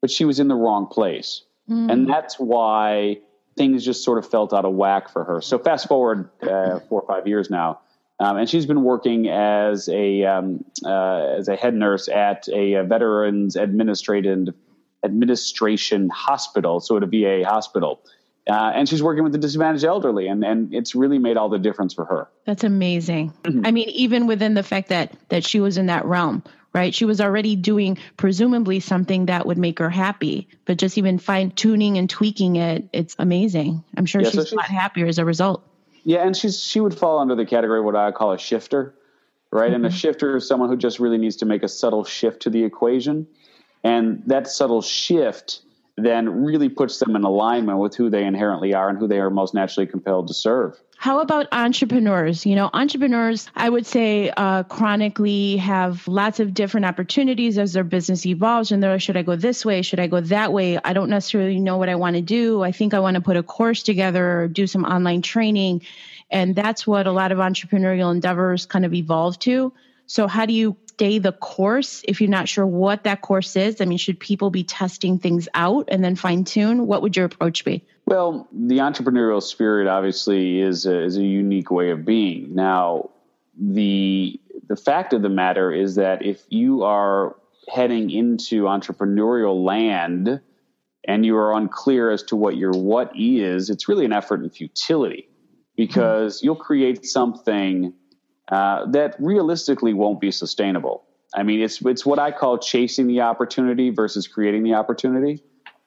but 0.00 0.10
she 0.10 0.24
was 0.24 0.38
in 0.38 0.48
the 0.48 0.54
wrong 0.54 0.86
place. 0.86 1.42
Mm. 1.68 1.90
And 1.90 2.08
that's 2.08 2.38
why 2.38 3.18
things 3.56 3.84
just 3.84 4.04
sort 4.04 4.18
of 4.18 4.28
felt 4.30 4.52
out 4.52 4.64
of 4.64 4.74
whack 4.74 5.10
for 5.10 5.24
her. 5.24 5.40
So 5.40 5.58
fast 5.58 5.88
forward 5.88 6.28
uh, 6.42 6.80
four 6.80 7.00
or 7.02 7.06
five 7.06 7.26
years 7.26 7.50
now, 7.50 7.80
um, 8.20 8.36
and 8.36 8.48
she's 8.48 8.66
been 8.66 8.82
working 8.82 9.28
as 9.28 9.88
a 9.88 10.24
um, 10.24 10.64
uh, 10.84 11.34
as 11.38 11.48
a 11.48 11.56
head 11.56 11.74
nurse 11.74 12.08
at 12.08 12.46
a, 12.48 12.74
a 12.74 12.84
veterans 12.84 13.56
administrative 13.56 14.54
administration 15.04 16.08
hospital, 16.08 16.80
so 16.80 16.96
at 16.96 17.02
a 17.02 17.06
VA 17.06 17.42
hospital. 17.44 18.00
Uh, 18.48 18.72
and 18.74 18.88
she's 18.88 19.02
working 19.02 19.22
with 19.22 19.32
the 19.32 19.38
disadvantaged 19.38 19.84
elderly, 19.84 20.26
and, 20.26 20.44
and 20.44 20.74
it's 20.74 20.96
really 20.96 21.18
made 21.18 21.36
all 21.36 21.48
the 21.48 21.60
difference 21.60 21.94
for 21.94 22.04
her. 22.04 22.28
That's 22.44 22.64
amazing. 22.64 23.32
Mm-hmm. 23.44 23.64
I 23.64 23.70
mean, 23.70 23.88
even 23.90 24.26
within 24.26 24.54
the 24.54 24.64
fact 24.64 24.88
that 24.88 25.12
that 25.28 25.44
she 25.44 25.60
was 25.60 25.78
in 25.78 25.86
that 25.86 26.04
realm, 26.04 26.42
right? 26.72 26.92
She 26.92 27.04
was 27.04 27.20
already 27.20 27.54
doing 27.54 27.98
presumably 28.16 28.80
something 28.80 29.26
that 29.26 29.46
would 29.46 29.58
make 29.58 29.78
her 29.78 29.90
happy, 29.90 30.48
but 30.64 30.76
just 30.76 30.98
even 30.98 31.18
fine 31.18 31.52
tuning 31.52 31.98
and 31.98 32.10
tweaking 32.10 32.56
it, 32.56 32.88
it's 32.92 33.14
amazing. 33.16 33.84
I'm 33.96 34.06
sure 34.06 34.22
yeah, 34.22 34.30
she's, 34.30 34.40
so 34.40 34.44
she's 34.44 34.52
a 34.52 34.56
lot 34.56 34.66
happier 34.66 35.06
as 35.06 35.18
a 35.18 35.24
result. 35.24 35.64
Yeah, 36.02 36.26
and 36.26 36.36
she's 36.36 36.60
she 36.60 36.80
would 36.80 36.98
fall 36.98 37.20
under 37.20 37.36
the 37.36 37.46
category 37.46 37.78
of 37.78 37.84
what 37.84 37.94
I 37.94 38.10
call 38.10 38.32
a 38.32 38.38
shifter, 38.38 38.92
right? 39.52 39.66
Mm-hmm. 39.66 39.74
And 39.76 39.86
a 39.86 39.88
mm-hmm. 39.88 39.96
shifter 39.96 40.36
is 40.36 40.48
someone 40.48 40.68
who 40.68 40.76
just 40.76 40.98
really 40.98 41.18
needs 41.18 41.36
to 41.36 41.46
make 41.46 41.62
a 41.62 41.68
subtle 41.68 42.02
shift 42.02 42.42
to 42.42 42.50
the 42.50 42.64
equation, 42.64 43.28
and 43.84 44.24
that 44.26 44.48
subtle 44.48 44.82
shift 44.82 45.62
then 45.98 46.44
really 46.44 46.70
puts 46.70 46.98
them 46.98 47.16
in 47.16 47.24
alignment 47.24 47.78
with 47.78 47.94
who 47.94 48.08
they 48.08 48.24
inherently 48.24 48.72
are 48.72 48.88
and 48.88 48.98
who 48.98 49.06
they 49.06 49.18
are 49.18 49.28
most 49.28 49.52
naturally 49.52 49.86
compelled 49.86 50.28
to 50.28 50.34
serve. 50.34 50.80
How 50.96 51.20
about 51.20 51.48
entrepreneurs? 51.52 52.46
You 52.46 52.54
know, 52.54 52.70
entrepreneurs, 52.72 53.50
I 53.54 53.68
would 53.68 53.84
say, 53.84 54.30
uh, 54.30 54.62
chronically 54.62 55.58
have 55.58 56.06
lots 56.08 56.40
of 56.40 56.54
different 56.54 56.86
opportunities 56.86 57.58
as 57.58 57.74
their 57.74 57.84
business 57.84 58.24
evolves. 58.24 58.72
And 58.72 58.82
they're, 58.82 58.92
like, 58.92 59.02
should 59.02 59.16
I 59.16 59.22
go 59.22 59.36
this 59.36 59.66
way? 59.66 59.82
Should 59.82 60.00
I 60.00 60.06
go 60.06 60.20
that 60.20 60.52
way? 60.52 60.78
I 60.82 60.92
don't 60.94 61.10
necessarily 61.10 61.60
know 61.60 61.76
what 61.76 61.90
I 61.90 61.96
want 61.96 62.16
to 62.16 62.22
do. 62.22 62.62
I 62.62 62.72
think 62.72 62.94
I 62.94 63.00
want 63.00 63.16
to 63.16 63.20
put 63.20 63.36
a 63.36 63.42
course 63.42 63.82
together 63.82 64.42
or 64.42 64.48
do 64.48 64.66
some 64.66 64.84
online 64.84 65.20
training. 65.20 65.82
And 66.30 66.54
that's 66.54 66.86
what 66.86 67.06
a 67.06 67.12
lot 67.12 67.32
of 67.32 67.38
entrepreneurial 67.38 68.10
endeavors 68.12 68.64
kind 68.64 68.86
of 68.86 68.94
evolve 68.94 69.38
to. 69.40 69.72
So, 70.06 70.26
how 70.26 70.46
do 70.46 70.52
you 70.52 70.76
stay 70.92 71.18
the 71.18 71.32
course 71.32 72.02
if 72.06 72.20
you're 72.20 72.30
not 72.30 72.48
sure 72.48 72.66
what 72.66 73.04
that 73.04 73.22
course 73.22 73.56
is? 73.56 73.80
I 73.80 73.86
mean, 73.86 73.98
should 73.98 74.20
people 74.20 74.50
be 74.50 74.64
testing 74.64 75.18
things 75.18 75.48
out 75.54 75.88
and 75.88 76.04
then 76.04 76.16
fine 76.16 76.44
tune? 76.44 76.86
What 76.86 77.02
would 77.02 77.16
your 77.16 77.26
approach 77.26 77.64
be? 77.64 77.84
Well, 78.06 78.48
the 78.52 78.78
entrepreneurial 78.78 79.42
spirit 79.42 79.88
obviously 79.88 80.60
is 80.60 80.86
a, 80.86 81.02
is 81.02 81.16
a 81.16 81.22
unique 81.22 81.70
way 81.70 81.90
of 81.90 82.04
being. 82.04 82.54
Now, 82.54 83.10
the 83.58 84.38
the 84.68 84.76
fact 84.76 85.12
of 85.12 85.22
the 85.22 85.28
matter 85.28 85.72
is 85.72 85.96
that 85.96 86.24
if 86.24 86.42
you 86.48 86.84
are 86.84 87.36
heading 87.68 88.10
into 88.10 88.64
entrepreneurial 88.64 89.64
land 89.64 90.40
and 91.06 91.26
you 91.26 91.36
are 91.36 91.54
unclear 91.54 92.10
as 92.10 92.22
to 92.24 92.36
what 92.36 92.56
your 92.56 92.72
what 92.72 93.12
is, 93.14 93.70
it's 93.70 93.88
really 93.88 94.04
an 94.04 94.12
effort 94.12 94.42
in 94.42 94.50
futility 94.50 95.28
because 95.76 96.38
mm-hmm. 96.38 96.46
you'll 96.46 96.56
create 96.56 97.04
something 97.04 97.92
uh, 98.50 98.86
that 98.86 99.16
realistically 99.18 99.94
won't 99.94 100.20
be 100.20 100.30
sustainable. 100.30 101.04
I 101.34 101.42
mean, 101.42 101.60
it's 101.60 101.80
it's 101.82 102.04
what 102.04 102.18
I 102.18 102.30
call 102.30 102.58
chasing 102.58 103.06
the 103.06 103.22
opportunity 103.22 103.90
versus 103.90 104.28
creating 104.28 104.64
the 104.64 104.74
opportunity. 104.74 105.42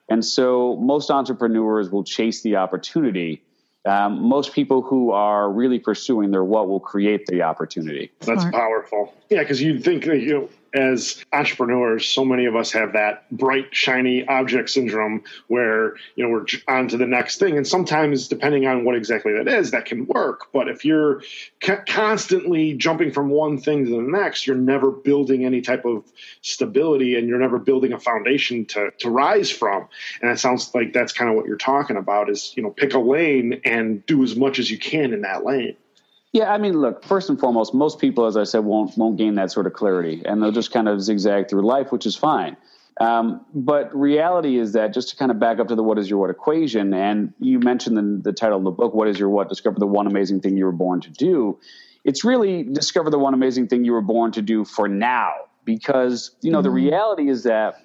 And 0.08 0.24
so 0.24 0.76
most 0.76 1.10
entrepreneurs 1.10 1.90
will 1.90 2.04
chase 2.04 2.42
the 2.42 2.56
opportunity. 2.56 3.42
Um, 3.84 4.22
most 4.22 4.52
people 4.52 4.82
who 4.82 5.12
are 5.12 5.50
really 5.50 5.78
pursuing 5.78 6.32
their 6.32 6.42
what 6.42 6.68
will 6.68 6.80
create 6.80 7.26
the 7.26 7.42
opportunity. 7.42 8.10
That's 8.20 8.44
powerful. 8.44 9.14
Yeah, 9.30 9.40
because 9.40 9.62
you'd 9.62 9.84
think 9.84 10.04
that 10.04 10.18
you 10.18 10.32
know 10.34 10.48
as 10.76 11.24
entrepreneurs, 11.32 12.08
so 12.08 12.24
many 12.24 12.46
of 12.46 12.54
us 12.54 12.72
have 12.72 12.92
that 12.92 13.30
bright, 13.30 13.74
shiny 13.74 14.26
object 14.26 14.70
syndrome 14.70 15.24
where, 15.48 15.94
you 16.14 16.24
know, 16.24 16.28
we're 16.28 16.46
on 16.68 16.88
to 16.88 16.96
the 16.96 17.06
next 17.06 17.38
thing. 17.38 17.56
And 17.56 17.66
sometimes, 17.66 18.28
depending 18.28 18.66
on 18.66 18.84
what 18.84 18.94
exactly 18.94 19.32
that 19.34 19.48
is, 19.48 19.70
that 19.70 19.86
can 19.86 20.06
work. 20.06 20.52
But 20.52 20.68
if 20.68 20.84
you're 20.84 21.22
constantly 21.86 22.74
jumping 22.74 23.12
from 23.12 23.30
one 23.30 23.58
thing 23.58 23.84
to 23.86 23.90
the 23.90 24.02
next, 24.02 24.46
you're 24.46 24.56
never 24.56 24.90
building 24.90 25.44
any 25.44 25.62
type 25.62 25.84
of 25.84 26.04
stability 26.42 27.16
and 27.16 27.28
you're 27.28 27.38
never 27.38 27.58
building 27.58 27.92
a 27.92 27.98
foundation 27.98 28.66
to, 28.66 28.90
to 28.98 29.10
rise 29.10 29.50
from. 29.50 29.88
And 30.20 30.30
it 30.30 30.38
sounds 30.38 30.74
like 30.74 30.92
that's 30.92 31.12
kind 31.12 31.30
of 31.30 31.36
what 31.36 31.46
you're 31.46 31.56
talking 31.56 31.96
about 31.96 32.30
is, 32.30 32.52
you 32.56 32.62
know, 32.62 32.70
pick 32.70 32.94
a 32.94 32.98
lane 32.98 33.60
and 33.64 34.04
do 34.06 34.22
as 34.22 34.36
much 34.36 34.58
as 34.58 34.70
you 34.70 34.78
can 34.78 35.12
in 35.12 35.22
that 35.22 35.44
lane. 35.44 35.76
Yeah, 36.36 36.52
I 36.52 36.58
mean, 36.58 36.74
look, 36.82 37.02
first 37.02 37.30
and 37.30 37.40
foremost, 37.40 37.72
most 37.72 37.98
people, 37.98 38.26
as 38.26 38.36
I 38.36 38.44
said, 38.44 38.58
won't 38.58 38.94
won't 38.98 39.16
gain 39.16 39.36
that 39.36 39.50
sort 39.50 39.66
of 39.66 39.72
clarity, 39.72 40.20
and 40.26 40.42
they'll 40.42 40.52
just 40.52 40.70
kind 40.70 40.86
of 40.86 41.00
zigzag 41.00 41.48
through 41.48 41.62
life, 41.62 41.90
which 41.90 42.04
is 42.04 42.14
fine. 42.14 42.58
Um, 43.00 43.46
but 43.54 43.96
reality 43.96 44.58
is 44.58 44.74
that 44.74 44.92
just 44.92 45.08
to 45.08 45.16
kind 45.16 45.30
of 45.30 45.40
back 45.40 45.60
up 45.60 45.68
to 45.68 45.74
the 45.74 45.82
what 45.82 45.98
is 45.98 46.10
your 46.10 46.18
what 46.18 46.28
equation, 46.28 46.92
and 46.92 47.32
you 47.38 47.58
mentioned 47.58 47.96
the, 47.96 48.30
the 48.30 48.34
title 48.34 48.58
of 48.58 48.64
the 48.64 48.70
book, 48.70 48.92
"What 48.92 49.08
is 49.08 49.18
your 49.18 49.30
what?" 49.30 49.48
Discover 49.48 49.78
the 49.78 49.86
one 49.86 50.06
amazing 50.06 50.42
thing 50.42 50.58
you 50.58 50.66
were 50.66 50.72
born 50.72 51.00
to 51.00 51.10
do. 51.10 51.58
It's 52.04 52.22
really 52.22 52.64
discover 52.64 53.08
the 53.08 53.18
one 53.18 53.32
amazing 53.32 53.68
thing 53.68 53.86
you 53.86 53.92
were 53.92 54.02
born 54.02 54.32
to 54.32 54.42
do 54.42 54.66
for 54.66 54.88
now, 54.88 55.32
because 55.64 56.32
you 56.42 56.52
know 56.52 56.58
mm-hmm. 56.58 56.64
the 56.64 56.70
reality 56.70 57.30
is 57.30 57.44
that 57.44 57.82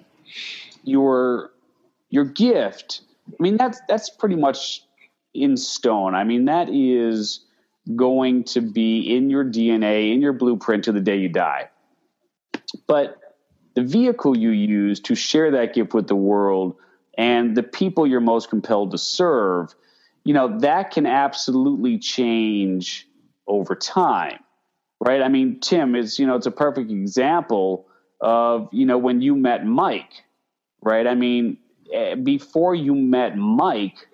your 0.84 1.52
your 2.10 2.26
gift. 2.26 3.00
I 3.28 3.42
mean, 3.42 3.56
that's 3.56 3.80
that's 3.88 4.10
pretty 4.10 4.36
much 4.36 4.84
in 5.32 5.56
stone. 5.56 6.14
I 6.14 6.24
mean, 6.24 6.44
that 6.44 6.68
is 6.68 7.46
going 7.96 8.44
to 8.44 8.60
be 8.60 9.00
in 9.14 9.30
your 9.30 9.44
DNA, 9.44 10.12
in 10.12 10.22
your 10.22 10.32
blueprint 10.32 10.84
to 10.84 10.92
the 10.92 11.00
day 11.00 11.16
you 11.16 11.28
die. 11.28 11.68
But 12.86 13.18
the 13.74 13.82
vehicle 13.82 14.36
you 14.36 14.50
use 14.50 15.00
to 15.00 15.14
share 15.14 15.50
that 15.52 15.74
gift 15.74 15.94
with 15.94 16.06
the 16.06 16.16
world 16.16 16.76
and 17.16 17.56
the 17.56 17.62
people 17.62 18.06
you're 18.06 18.20
most 18.20 18.50
compelled 18.50 18.92
to 18.92 18.98
serve, 18.98 19.74
you 20.24 20.34
know, 20.34 20.58
that 20.60 20.90
can 20.90 21.06
absolutely 21.06 21.98
change 21.98 23.08
over 23.46 23.74
time. 23.74 24.38
Right? 25.00 25.20
I 25.20 25.28
mean, 25.28 25.58
Tim 25.58 25.96
is, 25.96 26.18
you 26.18 26.26
know, 26.26 26.36
it's 26.36 26.46
a 26.46 26.52
perfect 26.52 26.90
example 26.90 27.86
of, 28.20 28.68
you 28.70 28.86
know, 28.86 28.98
when 28.98 29.20
you 29.20 29.34
met 29.34 29.66
Mike, 29.66 30.22
right? 30.80 31.08
I 31.08 31.16
mean, 31.16 31.58
eh, 31.92 32.14
before 32.14 32.74
you 32.74 32.94
met 32.94 33.36
Mike, 33.36 34.06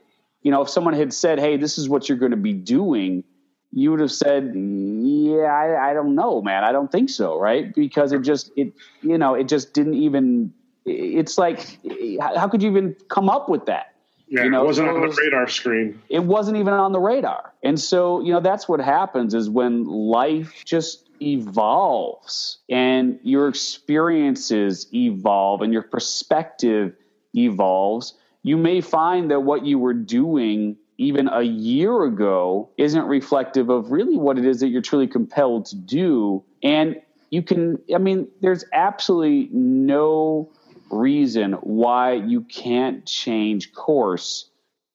you 0.42 0.50
know, 0.50 0.62
if 0.62 0.70
someone 0.70 0.94
had 0.94 1.12
said, 1.12 1.38
"Hey, 1.38 1.58
this 1.58 1.76
is 1.76 1.90
what 1.90 2.08
you're 2.08 2.16
going 2.16 2.30
to 2.30 2.37
be 2.38 2.54
doing," 2.54 3.25
you 3.72 3.90
would 3.90 4.00
have 4.00 4.12
said, 4.12 4.52
"Yeah, 4.54 5.44
I, 5.44 5.90
I, 5.90 5.94
don't 5.94 6.14
know, 6.14 6.40
man. 6.42 6.64
I 6.64 6.72
don't 6.72 6.90
think 6.90 7.10
so." 7.10 7.38
Right? 7.38 7.75
Because 7.75 8.12
it 8.12 8.22
just 8.22 8.50
it 8.56 8.72
you 9.02 9.18
know 9.18 9.34
it 9.34 9.48
just 9.48 9.75
didn't 9.75 9.94
even. 9.94 10.52
It's 10.87 11.37
like 11.37 11.78
how 12.20 12.48
could 12.48 12.62
you 12.62 12.70
even 12.70 12.96
come 13.08 13.28
up 13.28 13.48
with 13.48 13.66
that? 13.66 13.94
Yeah, 14.28 14.44
you 14.44 14.50
know, 14.50 14.62
it 14.62 14.66
wasn't 14.66 14.88
so 14.88 14.94
on 14.94 15.08
the 15.08 15.16
radar 15.22 15.48
screen. 15.48 16.02
It 16.08 16.25
wasn't 16.25 16.58
even 16.58 16.75
on 16.75 16.92
the 16.92 17.00
radar, 17.00 17.52
and 17.62 17.78
so 17.78 18.20
you 18.20 18.32
know 18.32 18.40
that's 18.40 18.68
what 18.68 18.80
happens 18.80 19.34
is 19.34 19.50
when 19.50 19.84
life 19.84 20.64
just 20.64 21.08
evolves 21.20 22.58
and 22.68 23.18
your 23.22 23.48
experiences 23.48 24.87
evolve 24.94 25.62
and 25.62 25.72
your 25.72 25.82
perspective 25.82 26.94
evolves. 27.34 28.14
You 28.42 28.56
may 28.56 28.80
find 28.80 29.30
that 29.30 29.40
what 29.40 29.66
you 29.66 29.78
were 29.78 29.94
doing 29.94 30.76
even 30.99 31.28
a 31.28 31.43
year 31.43 32.05
ago 32.05 32.69
isn't 32.76 33.05
reflective 33.05 33.71
of 33.71 33.90
really 33.90 34.17
what 34.17 34.37
it 34.37 34.45
is 34.45 34.61
that 34.61 34.69
you're 34.69 34.83
truly 34.83 35.07
compelled 35.07 35.67
to 35.67 35.76
do. 35.76 36.45
And 36.62 37.00
you 37.31 37.43
can, 37.43 37.78
I 37.95 37.99
mean, 37.99 38.28
there's 38.40 38.64
absolutely 38.73 39.49
no 39.52 40.50
reason 40.90 41.52
why 41.52 42.14
you 42.14 42.43
can't 42.43 43.07
change 43.07 43.73
course 43.73 44.50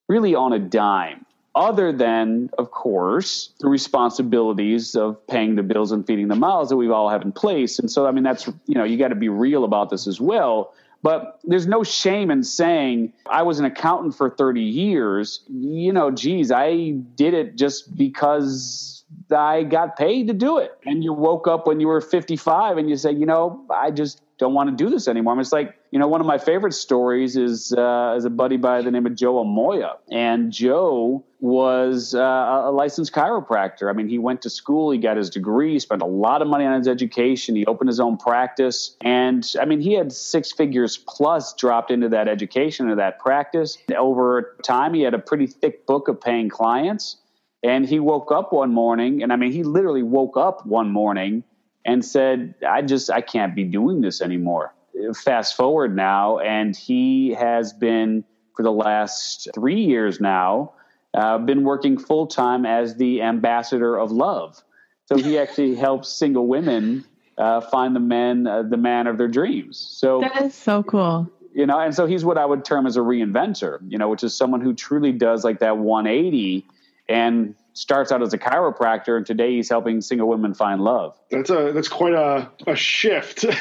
really 0.09 0.35
on 0.35 0.51
a 0.51 0.59
dime 0.59 1.25
other 1.55 1.91
than, 1.91 2.49
of 2.57 2.71
course, 2.71 3.53
the 3.59 3.69
responsibilities 3.69 4.95
of 4.95 5.25
paying 5.27 5.55
the 5.55 5.63
bills 5.63 5.91
and 5.91 6.05
feeding 6.05 6.27
the 6.27 6.35
mouths 6.35 6.69
that 6.69 6.77
we 6.77 6.89
all 6.89 7.09
have 7.09 7.21
in 7.21 7.31
place. 7.31 7.77
And 7.79 7.89
so, 7.89 8.07
I 8.07 8.11
mean, 8.11 8.23
that's, 8.23 8.47
you 8.65 8.75
know, 8.75 8.83
you 8.83 8.97
got 8.97 9.09
to 9.09 9.15
be 9.15 9.29
real 9.29 9.63
about 9.63 9.89
this 9.89 10.07
as 10.07 10.19
well. 10.19 10.73
But 11.03 11.39
there's 11.43 11.67
no 11.67 11.83
shame 11.83 12.31
in 12.31 12.43
saying 12.43 13.13
I 13.29 13.43
was 13.43 13.59
an 13.59 13.65
accountant 13.65 14.15
for 14.15 14.29
30 14.29 14.61
years. 14.61 15.41
You 15.49 15.91
know, 15.91 16.09
geez, 16.11 16.49
I 16.49 16.91
did 16.91 17.33
it 17.33 17.57
just 17.57 17.95
because 17.95 19.03
I 19.29 19.63
got 19.63 19.97
paid 19.97 20.27
to 20.27 20.33
do 20.33 20.57
it. 20.59 20.71
And 20.85 21.03
you 21.03 21.11
woke 21.11 21.47
up 21.47 21.67
when 21.67 21.81
you 21.81 21.87
were 21.87 21.99
55 21.99 22.77
and 22.77 22.89
you 22.89 22.95
say, 22.95 23.11
you 23.11 23.25
know, 23.25 23.65
I 23.69 23.91
just 23.91 24.21
don't 24.37 24.53
want 24.53 24.69
to 24.69 24.75
do 24.81 24.89
this 24.89 25.09
anymore. 25.09 25.33
I 25.33 25.35
mean, 25.35 25.41
it's 25.41 25.51
like, 25.51 25.75
you 25.93 25.99
know, 25.99 26.07
one 26.07 26.21
of 26.21 26.25
my 26.25 26.39
favorite 26.39 26.73
stories 26.73 27.37
is 27.37 27.71
uh, 27.71 28.15
is 28.17 28.25
a 28.25 28.29
buddy 28.31 28.57
by 28.57 28.81
the 28.81 28.89
name 28.89 29.05
of 29.05 29.13
Joe 29.13 29.45
Amoya, 29.45 29.97
and 30.09 30.51
Joe 30.51 31.23
was 31.39 32.15
uh, 32.15 32.63
a 32.65 32.71
licensed 32.71 33.13
chiropractor. 33.13 33.91
I 33.91 33.93
mean, 33.93 34.09
he 34.09 34.17
went 34.17 34.41
to 34.41 34.49
school, 34.49 34.89
he 34.89 34.97
got 34.97 35.17
his 35.17 35.29
degree, 35.29 35.77
spent 35.77 36.01
a 36.01 36.07
lot 36.07 36.41
of 36.41 36.47
money 36.47 36.65
on 36.65 36.79
his 36.79 36.87
education, 36.87 37.55
he 37.55 37.67
opened 37.67 37.89
his 37.89 37.99
own 37.99 38.17
practice, 38.17 38.97
and 39.01 39.47
I 39.61 39.65
mean, 39.65 39.81
he 39.81 39.93
had 39.93 40.11
six 40.11 40.51
figures 40.51 40.97
plus 40.97 41.53
dropped 41.53 41.91
into 41.91 42.09
that 42.09 42.27
education 42.27 42.89
or 42.89 42.95
that 42.95 43.19
practice. 43.19 43.77
Over 43.95 44.57
time, 44.63 44.95
he 44.95 45.03
had 45.03 45.13
a 45.13 45.19
pretty 45.19 45.45
thick 45.45 45.85
book 45.85 46.07
of 46.07 46.19
paying 46.19 46.49
clients. 46.49 47.17
And 47.61 47.87
he 47.87 47.99
woke 47.99 48.29
up 48.31 48.51
one 48.51 48.73
morning, 48.73 49.23
and 49.23 49.31
I 49.31 49.37
mean, 49.37 49.51
he 49.51 49.63
literally 49.63 50.03
woke 50.03 50.37
up 50.37 50.65
one 50.65 50.89
morning 50.89 51.43
and 51.85 52.03
said, 52.03 52.55
I 52.67 52.81
just, 52.81 53.09
I 53.09 53.21
can't 53.21 53.55
be 53.55 53.63
doing 53.63 54.01
this 54.01 54.21
anymore. 54.21 54.73
Fast 55.15 55.55
forward 55.55 55.95
now, 55.95 56.39
and 56.39 56.75
he 56.75 57.31
has 57.33 57.73
been 57.73 58.23
for 58.55 58.63
the 58.63 58.71
last 58.71 59.47
three 59.53 59.83
years 59.83 60.19
now, 60.21 60.73
uh, 61.13 61.37
been 61.39 61.63
working 61.63 61.97
full 61.97 62.27
time 62.27 62.65
as 62.65 62.95
the 62.95 63.21
ambassador 63.21 63.97
of 63.97 64.11
love. 64.11 64.61
So 65.07 65.17
he 65.17 65.37
actually 65.37 65.75
helps 65.87 66.09
single 66.09 66.47
women 66.47 67.05
uh, 67.37 67.61
find 67.61 67.95
the 67.95 67.99
men, 67.99 68.47
uh, 68.47 68.63
the 68.63 68.77
man 68.77 69.07
of 69.07 69.17
their 69.17 69.27
dreams. 69.27 69.77
So 69.77 70.21
that 70.21 70.41
is 70.41 70.55
so 70.55 70.83
cool. 70.83 71.29
You 71.53 71.67
know, 71.67 71.79
and 71.79 71.93
so 71.93 72.07
he's 72.07 72.25
what 72.25 72.37
I 72.37 72.45
would 72.45 72.65
term 72.65 72.87
as 72.87 72.97
a 72.97 73.01
reinventor. 73.01 73.79
You 73.87 73.97
know, 73.97 74.09
which 74.09 74.23
is 74.23 74.35
someone 74.35 74.61
who 74.61 74.73
truly 74.73 75.11
does 75.11 75.43
like 75.43 75.59
that 75.59 75.77
180 75.77 76.65
and 77.07 77.55
starts 77.73 78.11
out 78.11 78.21
as 78.21 78.33
a 78.33 78.37
chiropractor 78.37 79.17
and 79.17 79.25
today 79.25 79.55
he's 79.55 79.69
helping 79.69 79.99
single 80.01 80.27
women 80.27 80.53
find 80.53 80.81
love. 80.81 81.17
That's 81.29 81.49
a 81.49 81.71
that's 81.73 81.87
quite 81.87 82.13
a, 82.13 82.49
a 82.67 82.75
shift. 82.75 83.45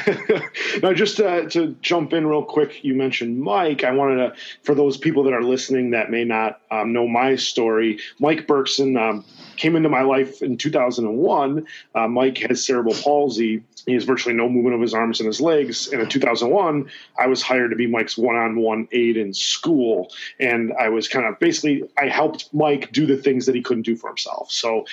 Now 0.81 0.93
just 0.93 1.19
uh, 1.19 1.47
to 1.49 1.75
jump 1.81 2.13
in 2.13 2.27
real 2.27 2.43
quick 2.43 2.83
you 2.83 2.95
mentioned 2.95 3.39
mike. 3.39 3.83
I 3.83 3.91
wanted 3.91 4.17
to 4.17 4.33
for 4.63 4.75
those 4.75 4.97
people 4.97 5.23
that 5.23 5.33
are 5.33 5.43
listening 5.43 5.91
that 5.91 6.11
may 6.11 6.23
not 6.23 6.61
um, 6.71 6.93
know 6.93 7.07
my 7.07 7.35
story 7.35 7.99
mike 8.19 8.47
berkson 8.47 8.97
um, 8.97 9.25
came 9.57 9.75
into 9.75 9.89
my 9.89 10.01
life 10.01 10.41
in 10.41 10.57
2001 10.57 11.67
uh, 11.95 12.07
mike 12.07 12.37
has 12.39 12.65
cerebral 12.65 12.95
palsy 12.95 13.63
he 13.85 13.93
has 13.93 14.03
virtually 14.03 14.35
no 14.35 14.49
movement 14.49 14.75
of 14.75 14.81
his 14.81 14.93
arms 14.93 15.19
and 15.19 15.27
his 15.27 15.41
legs 15.41 15.87
and 15.91 16.01
in 16.01 16.09
2001 16.09 16.89
i 17.19 17.27
was 17.27 17.41
hired 17.41 17.69
to 17.71 17.75
be 17.75 17.87
mike's 17.87 18.17
one-on-one 18.17 18.87
aide 18.91 19.17
in 19.17 19.33
school 19.33 20.11
and 20.39 20.73
i 20.79 20.89
was 20.89 21.07
kind 21.07 21.25
of 21.25 21.39
basically 21.39 21.83
i 21.97 22.07
helped 22.07 22.53
mike 22.53 22.91
do 22.91 23.05
the 23.05 23.17
things 23.17 23.45
that 23.45 23.55
he 23.55 23.61
couldn't 23.61 23.83
do 23.83 23.95
for 23.95 24.09
himself. 24.09 24.51
So 24.51 24.85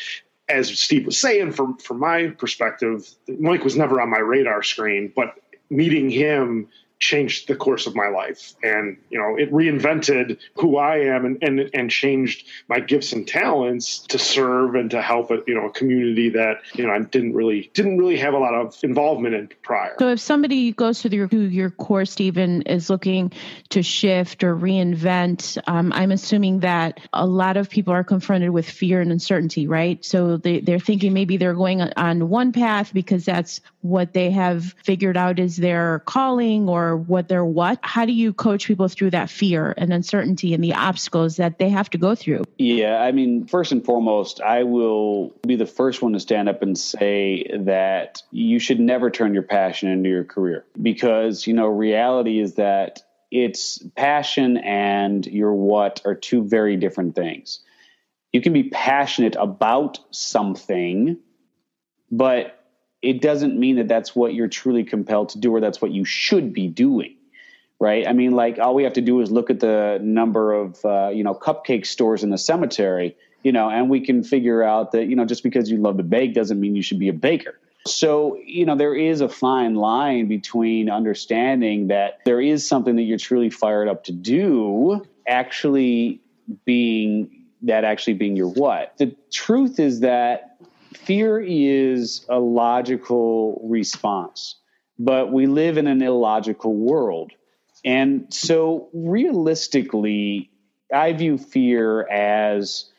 as 0.49 0.69
Steve 0.79 1.07
was 1.07 1.19
saying, 1.19 1.53
from 1.53 1.77
from 1.79 1.99
my 1.99 2.29
perspective, 2.29 3.09
Mike 3.29 3.65
was 3.65 3.77
never 3.77 4.01
on 4.01 4.11
my 4.11 4.19
radar 4.19 4.63
screen, 4.63 5.13
but 5.15 5.35
meeting 5.71 6.11
him 6.11 6.69
changed 7.01 7.49
the 7.49 7.57
course 7.57 7.87
of 7.87 7.95
my 7.95 8.09
life. 8.09 8.55
And 8.63 8.99
you 9.09 9.19
know 9.19 9.37
it 9.37 9.51
reinvented 9.53 10.39
who 10.57 10.77
i 10.77 10.99
am 10.99 11.25
and 11.25 11.39
and, 11.43 11.71
and 11.73 11.91
changed 11.91 12.47
my 12.69 12.81
gifts 12.81 13.13
and 13.13 13.27
talents 13.27 14.01
to 14.09 14.19
serve 14.19 14.75
and 14.75 14.91
to 14.91 15.01
help 15.01 15.31
a 15.31 15.39
you 15.47 15.55
know 15.55 15.67
a 15.67 15.71
community 15.71 16.31
that 16.31 16.59
you 16.75 16.87
know 16.87 16.93
i 16.93 16.99
didn't 17.01 17.35
really 17.35 17.71
didn't 17.75 17.99
really 17.99 18.19
have 18.19 18.35
a 18.35 18.39
lot 18.39 18.55
of 18.55 18.77
involvement 18.83 19.35
in 19.35 19.49
prior. 19.63 19.95
So 19.99 20.09
if 20.09 20.21
somebody 20.21 20.73
goes 20.73 21.01
through 21.01 21.13
your, 21.13 21.29
through 21.29 21.47
your 21.47 21.71
course 21.71 22.13
stephen 22.13 22.63
is 22.63 22.91
looking 22.91 23.33
to 23.71 23.83
shift 23.83 24.45
or 24.45 24.55
reinvent 24.55 25.59
um, 25.67 25.93
i'm 25.95 26.13
assuming 26.13 26.61
that 26.61 27.01
a 27.13 27.27
lot 27.27 27.57
of 27.57 27.71
people 27.71 27.93
are 27.93 28.05
confronted 28.05 28.51
with 28.51 28.69
fear 28.69 29.01
and 29.01 29.11
uncertainty 29.11 29.67
right? 29.71 30.05
So 30.05 30.37
they, 30.37 30.61
they're 30.61 30.81
thinking 30.81 31.13
maybe 31.15 31.37
they're 31.37 31.55
going 31.55 31.81
on 31.81 32.29
one 32.29 32.53
path 32.53 32.93
because 32.93 33.25
that's 33.25 33.61
what 33.83 34.13
they 34.13 34.31
have 34.31 34.75
figured 34.85 35.17
out 35.17 35.39
is 35.39 35.57
their 35.57 36.01
calling 36.01 36.69
or 36.69 36.90
what 36.97 37.29
they're 37.29 37.45
what. 37.45 37.79
How 37.83 38.05
do 38.05 38.13
you 38.13 38.33
coach 38.33 38.67
people 38.67 38.89
through 38.89 39.11
that 39.11 39.31
fear 39.31 39.75
and 39.77 39.93
uncertainty 39.93 40.55
and 40.55 40.63
the 40.63 40.75
obstacles 40.75 41.37
that 41.37 41.59
they 41.59 41.69
have 41.69 41.91
to 41.91 41.99
go 41.99 42.15
through? 42.15 42.45
Yeah, 42.59 43.01
I 43.01 43.13
mean, 43.13 43.47
first 43.47 43.73
and 43.73 43.85
foremost, 43.85 44.41
I 44.41 44.65
will 44.65 45.35
be 45.47 45.57
the 45.57 45.67
first 45.67 46.03
one 46.03 46.13
to 46.13 46.21
stand 46.21 46.49
up 46.49 46.63
and 46.63 46.77
say 46.77 47.47
that 47.61 48.23
you 48.31 48.59
should 48.59 48.81
never 48.81 49.11
turn 49.11 49.35
your 49.35 49.43
passion 49.43 49.91
into 49.91 50.09
your 50.09 50.25
career 50.25 50.65
because, 50.81 51.47
you 51.47 51.55
know, 51.55 51.67
reality 51.67 52.39
is 52.39 52.55
that 52.55 53.03
it's 53.31 53.79
passion 53.97 54.57
and 54.57 55.27
your 55.27 55.55
what 55.55 56.03
are 56.05 56.15
two 56.15 56.43
very 56.43 56.77
different 56.77 57.15
things. 57.15 57.61
You 58.33 58.41
can 58.41 58.53
be 58.53 58.65
passionate 58.65 59.37
about 59.37 59.99
something, 60.11 61.19
but 62.11 62.60
it 63.03 63.23
doesn't 63.23 63.59
mean 63.59 63.77
that 63.77 63.89
that's 63.89 64.15
what 64.15 64.35
you're 64.35 64.49
truly 64.49 64.85
compelled 64.85 65.31
to 65.31 65.39
do 65.39 65.55
or 65.55 65.61
that's 65.61 65.81
what 65.81 65.91
you 65.91 66.05
should 66.05 66.53
be 66.53 66.67
doing 66.69 67.17
right? 67.81 68.07
I 68.07 68.13
mean 68.13 68.33
like 68.33 68.59
all 68.59 68.75
we 68.75 68.85
have 68.85 68.93
to 68.93 69.01
do 69.01 69.21
is 69.21 69.33
look 69.33 69.51
at 69.51 69.59
the 69.59 69.99
number 70.03 70.53
of 70.53 70.85
uh, 70.85 71.09
you 71.09 71.25
know 71.25 71.35
cupcake 71.35 71.87
stores 71.87 72.23
in 72.23 72.31
the 72.31 72.39
cemetery 72.39 73.17
you 73.43 73.51
know 73.51 73.69
and 73.69 73.91
we 73.91 74.05
can 74.05 74.23
figure 74.23 74.63
out 74.63 74.93
that 74.93 75.07
you 75.07 75.17
know 75.17 75.25
just 75.25 75.43
because 75.43 75.71
you 75.71 75.79
love 75.79 75.97
to 75.97 76.03
bake 76.03 76.35
doesn't 76.35 76.61
mean 76.61 76.77
you 76.77 76.83
should 76.83 77.01
be 77.01 77.09
a 77.09 77.15
baker. 77.15 77.59
So 77.87 78.39
you 78.45 78.67
know 78.67 78.77
there 78.77 78.95
is 78.95 79.23
a 79.23 79.29
fine 79.29 79.75
line 79.75 80.29
between 80.29 80.91
understanding 80.91 81.89
that 81.89 82.19
there 82.25 82.41
is 82.41 82.69
something 82.69 82.97
that 82.97 83.03
you're 83.03 83.19
truly 83.19 83.51
fired 83.51 83.89
up 83.89 84.05
to 84.05 84.13
do 84.13 85.07
actually 85.27 86.21
being 86.65 87.45
that 87.63 87.85
actually 87.85 88.15
being 88.15 88.37
your 88.37 88.49
what. 88.49 88.95
The 88.99 89.15
truth 89.33 89.81
is 89.81 90.01
that 90.01 90.50
fear 90.95 91.41
is 91.41 92.25
a 92.29 92.39
logical 92.39 93.61
response, 93.65 94.57
but 94.99 95.33
we 95.33 95.47
live 95.47 95.79
in 95.79 95.87
an 95.87 96.03
illogical 96.03 96.75
world. 96.75 97.33
And 97.85 98.27
so, 98.33 98.89
realistically, 98.93 100.51
I 100.93 101.13
view 101.13 101.39
fear 101.39 102.07
as 102.09 102.90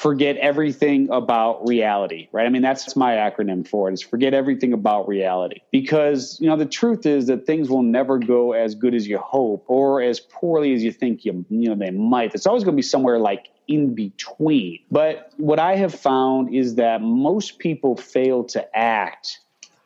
forget 0.00 0.38
everything 0.38 1.10
about 1.10 1.68
reality, 1.68 2.26
right? 2.32 2.46
I 2.46 2.48
mean, 2.48 2.62
that's 2.62 2.96
my 2.96 3.16
acronym 3.16 3.68
for 3.68 3.90
it 3.90 3.92
is 3.92 4.00
forget 4.00 4.32
everything 4.32 4.72
about 4.72 5.06
reality. 5.06 5.60
Because, 5.70 6.38
you 6.40 6.48
know, 6.48 6.56
the 6.56 6.64
truth 6.64 7.04
is 7.04 7.26
that 7.26 7.44
things 7.44 7.68
will 7.68 7.82
never 7.82 8.16
go 8.18 8.52
as 8.52 8.74
good 8.74 8.94
as 8.94 9.06
you 9.06 9.18
hope 9.18 9.66
or 9.68 10.00
as 10.00 10.18
poorly 10.18 10.72
as 10.72 10.82
you 10.82 10.90
think 10.90 11.26
you, 11.26 11.44
you 11.50 11.68
know, 11.68 11.74
they 11.74 11.90
might. 11.90 12.34
It's 12.34 12.46
always 12.46 12.64
going 12.64 12.74
to 12.74 12.78
be 12.78 12.82
somewhere 12.82 13.18
like 13.18 13.50
in 13.68 13.94
between. 13.94 14.78
But 14.90 15.34
what 15.36 15.58
I 15.58 15.76
have 15.76 15.94
found 15.94 16.54
is 16.54 16.76
that 16.76 17.02
most 17.02 17.58
people 17.58 17.94
fail 17.94 18.44
to 18.44 18.74
act 18.74 19.40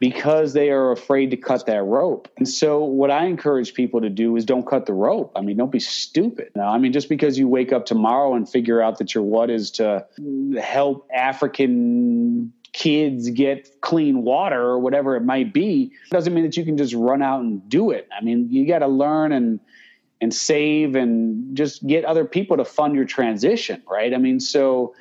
because 0.05 0.53
they 0.53 0.69
are 0.69 0.93
afraid 0.93 1.31
to 1.31 1.37
cut 1.39 1.65
that 1.65 1.83
rope. 1.83 2.29
And 2.37 2.47
so 2.47 2.85
what 2.85 3.11
I 3.11 3.25
encourage 3.25 3.73
people 3.73 4.03
to 4.03 4.11
do 4.11 4.37
is 4.37 4.45
don't 4.45 4.67
cut 4.67 4.85
the 4.85 4.93
rope. 4.93 5.33
I 5.35 5.41
mean, 5.41 5.57
don't 5.57 5.73
be 5.73 5.81
stupid. 5.81 6.51
Now, 6.55 6.69
I 6.69 6.77
mean, 6.77 6.93
just 6.93 7.09
because 7.09 7.39
you 7.39 7.49
wake 7.49 7.73
up 7.73 7.87
tomorrow 7.87 8.35
and 8.35 8.47
figure 8.47 8.83
out 8.83 8.99
that 8.99 9.15
your 9.15 9.25
what 9.25 9.49
is 9.49 9.71
to 9.73 10.05
help 10.61 11.09
African 11.11 12.53
kids 12.75 13.31
get 13.31 13.81
clean 13.81 14.25
water 14.25 14.61
or 14.61 14.79
whatever 14.79 15.17
it 15.17 15.23
might 15.23 15.55
be 15.55 15.93
doesn't 16.11 16.35
mean 16.35 16.45
that 16.45 16.55
you 16.59 16.67
can 16.67 16.77
just 16.77 16.93
run 16.93 17.23
out 17.23 17.41
and 17.41 17.67
do 17.71 17.91
it. 17.91 18.07
I 18.15 18.23
mean, 18.23 18.49
you 18.51 18.67
got 18.67 18.81
to 18.81 18.89
learn 18.89 19.33
and 19.33 19.59
and 20.21 20.35
save 20.35 20.95
and 20.97 21.57
just 21.57 21.87
get 21.87 22.05
other 22.05 22.27
people 22.27 22.59
to 22.59 22.65
fund 22.65 22.95
your 22.95 23.07
transition, 23.07 23.83
right? 23.91 24.13
I 24.13 24.19
mean, 24.19 24.39
so 24.39 24.95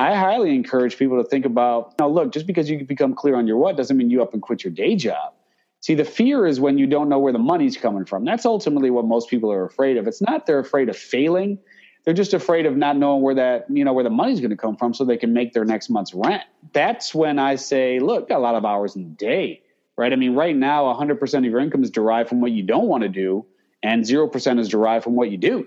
I 0.00 0.14
highly 0.14 0.54
encourage 0.54 0.96
people 0.96 1.22
to 1.22 1.28
think 1.28 1.44
about 1.44 1.98
now, 1.98 2.08
look, 2.08 2.32
just 2.32 2.46
because 2.46 2.70
you 2.70 2.82
become 2.84 3.14
clear 3.14 3.36
on 3.36 3.46
your 3.46 3.58
what 3.58 3.76
doesn't 3.76 3.98
mean 3.98 4.08
you 4.08 4.22
up 4.22 4.32
and 4.32 4.40
quit 4.40 4.64
your 4.64 4.72
day 4.72 4.96
job. 4.96 5.34
See, 5.80 5.94
the 5.94 6.06
fear 6.06 6.46
is 6.46 6.58
when 6.58 6.78
you 6.78 6.86
don't 6.86 7.10
know 7.10 7.18
where 7.18 7.34
the 7.34 7.38
money's 7.38 7.76
coming 7.76 8.06
from. 8.06 8.24
That's 8.24 8.46
ultimately 8.46 8.88
what 8.88 9.04
most 9.04 9.28
people 9.28 9.52
are 9.52 9.66
afraid 9.66 9.98
of. 9.98 10.06
It's 10.06 10.22
not 10.22 10.46
they're 10.46 10.58
afraid 10.58 10.88
of 10.88 10.96
failing. 10.96 11.58
They're 12.04 12.14
just 12.14 12.32
afraid 12.32 12.64
of 12.64 12.78
not 12.78 12.96
knowing 12.96 13.20
where 13.20 13.34
that, 13.34 13.66
you 13.68 13.84
know, 13.84 13.92
where 13.92 14.04
the 14.04 14.08
money's 14.08 14.40
going 14.40 14.50
to 14.50 14.56
come 14.56 14.74
from 14.74 14.94
so 14.94 15.04
they 15.04 15.18
can 15.18 15.34
make 15.34 15.52
their 15.52 15.66
next 15.66 15.90
month's 15.90 16.14
rent. 16.14 16.44
That's 16.72 17.14
when 17.14 17.38
I 17.38 17.56
say, 17.56 17.98
look, 17.98 18.30
got 18.30 18.38
a 18.38 18.40
lot 18.40 18.54
of 18.54 18.64
hours 18.64 18.96
in 18.96 19.02
the 19.02 19.10
day, 19.10 19.60
right? 19.98 20.14
I 20.14 20.16
mean, 20.16 20.34
right 20.34 20.56
now, 20.56 20.84
100% 20.94 21.38
of 21.38 21.44
your 21.44 21.60
income 21.60 21.82
is 21.82 21.90
derived 21.90 22.30
from 22.30 22.40
what 22.40 22.52
you 22.52 22.62
don't 22.62 22.88
want 22.88 23.02
to 23.02 23.10
do, 23.10 23.44
and 23.82 24.02
0% 24.02 24.58
is 24.60 24.68
derived 24.70 25.04
from 25.04 25.14
what 25.14 25.30
you 25.30 25.36
do. 25.36 25.66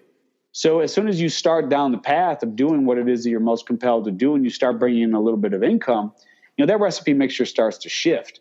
So 0.54 0.82
as 0.82 0.94
soon 0.94 1.08
as 1.08 1.20
you 1.20 1.30
start 1.30 1.68
down 1.68 1.92
the 1.92 1.98
path 1.98 2.44
of 2.44 2.56
doing 2.56 2.86
what 2.86 3.00
it 3.00 3.10
is 3.10 3.24
that 3.24 3.32
you're 3.32 3.40
most 3.40 3.66
compelled 3.66 4.06
to 4.06 4.12
do, 4.12 4.36
and 4.36 4.44
you 4.44 4.52
start 4.52 4.80
bringing 4.80 5.02
in 5.02 5.14
a 5.16 5.20
little 5.20 5.40
bit 5.40 5.54
of 5.54 5.64
income, 5.64 6.14
you 6.56 6.64
know 6.64 6.68
that 6.68 6.80
recipe 6.80 7.14
mixture 7.14 7.46
starts 7.46 7.80
to 7.80 7.90
shift. 7.90 8.40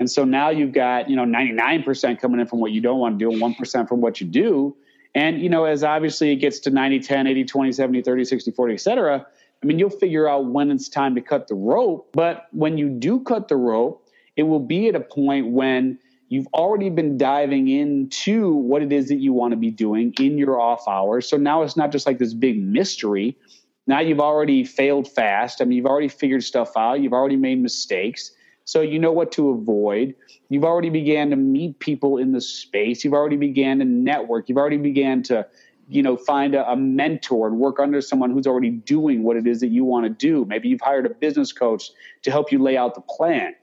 And 0.00 0.10
so 0.10 0.24
now 0.24 0.50
you've 0.50 0.72
got 0.72 1.08
you 1.08 1.14
know 1.14 1.24
99% 1.24 2.20
coming 2.20 2.40
in 2.40 2.46
from 2.48 2.58
what 2.58 2.72
you 2.72 2.80
don't 2.80 2.98
want 2.98 3.18
to 3.18 3.24
do, 3.24 3.32
and 3.32 3.56
1% 3.56 3.88
from 3.88 4.00
what 4.00 4.20
you 4.20 4.26
do. 4.26 4.76
And 5.14 5.40
you 5.40 5.48
know 5.48 5.64
as 5.64 5.84
obviously 5.84 6.32
it 6.32 6.36
gets 6.36 6.58
to 6.60 6.70
90, 6.70 6.98
10, 6.98 7.28
80, 7.28 7.44
20, 7.44 7.72
70, 7.72 8.02
30, 8.02 8.24
60, 8.24 8.50
40, 8.50 8.74
et 8.74 8.78
cetera. 8.78 9.26
I 9.62 9.66
mean, 9.66 9.78
you'll 9.78 9.90
figure 9.90 10.28
out 10.28 10.46
when 10.46 10.72
it's 10.72 10.88
time 10.88 11.14
to 11.14 11.20
cut 11.20 11.46
the 11.46 11.54
rope. 11.54 12.10
But 12.12 12.48
when 12.50 12.76
you 12.76 12.90
do 12.90 13.20
cut 13.20 13.48
the 13.48 13.56
rope, 13.56 14.06
it 14.36 14.42
will 14.42 14.60
be 14.60 14.88
at 14.88 14.96
a 14.96 15.00
point 15.00 15.52
when 15.52 16.00
you've 16.28 16.46
already 16.54 16.90
been 16.90 17.18
diving 17.18 17.68
into 17.68 18.54
what 18.54 18.82
it 18.82 18.92
is 18.92 19.08
that 19.08 19.16
you 19.18 19.32
want 19.32 19.52
to 19.52 19.56
be 19.56 19.70
doing 19.70 20.12
in 20.18 20.38
your 20.38 20.60
off 20.60 20.88
hours. 20.88 21.28
So 21.28 21.36
now 21.36 21.62
it's 21.62 21.76
not 21.76 21.92
just 21.92 22.06
like 22.06 22.18
this 22.18 22.34
big 22.34 22.62
mystery. 22.62 23.36
Now 23.86 24.00
you've 24.00 24.20
already 24.20 24.64
failed 24.64 25.10
fast. 25.10 25.60
I 25.60 25.64
mean, 25.64 25.76
you've 25.76 25.86
already 25.86 26.08
figured 26.08 26.42
stuff 26.42 26.76
out. 26.76 27.00
You've 27.00 27.12
already 27.12 27.36
made 27.36 27.62
mistakes. 27.62 28.32
So 28.64 28.80
you 28.80 28.98
know 28.98 29.12
what 29.12 29.30
to 29.32 29.50
avoid. 29.50 30.14
You've 30.48 30.64
already 30.64 30.90
began 30.90 31.30
to 31.30 31.36
meet 31.36 31.78
people 31.78 32.16
in 32.16 32.32
the 32.32 32.40
space. 32.40 33.04
You've 33.04 33.12
already 33.12 33.36
began 33.36 33.78
to 33.80 33.84
network. 33.84 34.48
You've 34.48 34.58
already 34.58 34.78
began 34.78 35.22
to, 35.24 35.46
you 35.88 36.02
know, 36.02 36.16
find 36.16 36.54
a, 36.54 36.66
a 36.70 36.76
mentor 36.76 37.46
and 37.46 37.58
work 37.58 37.78
under 37.78 38.00
someone 38.00 38.30
who's 38.30 38.46
already 38.46 38.70
doing 38.70 39.22
what 39.22 39.36
it 39.36 39.46
is 39.46 39.60
that 39.60 39.68
you 39.68 39.84
want 39.84 40.06
to 40.06 40.10
do. 40.10 40.46
Maybe 40.46 40.68
you've 40.68 40.80
hired 40.80 41.04
a 41.04 41.10
business 41.10 41.52
coach 41.52 41.90
to 42.22 42.30
help 42.30 42.50
you 42.50 42.58
lay 42.58 42.78
out 42.78 42.94
the 42.94 43.02
plan 43.02 43.54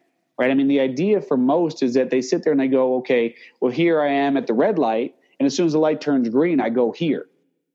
right? 0.42 0.50
I 0.50 0.56
mean, 0.56 0.68
the 0.68 0.80
idea 0.80 1.22
for 1.22 1.38
most 1.38 1.84
is 1.84 1.94
that 1.94 2.10
they 2.10 2.20
sit 2.20 2.44
there 2.44 2.52
and 2.52 2.60
they 2.60 2.68
go, 2.68 2.96
okay, 2.96 3.36
well, 3.60 3.72
here 3.72 4.02
I 4.02 4.08
am 4.08 4.38
at 4.38 4.48
the 4.48 4.56
red 4.56 4.80
light, 4.80 5.14
and 5.40 5.46
as 5.46 5.56
soon 5.56 5.68
as 5.68 5.74
the 5.74 5.78
light 5.78 6.02
turns 6.02 6.30
green, 6.30 6.60
I 6.60 6.70
go 6.72 6.92
here. 6.92 7.28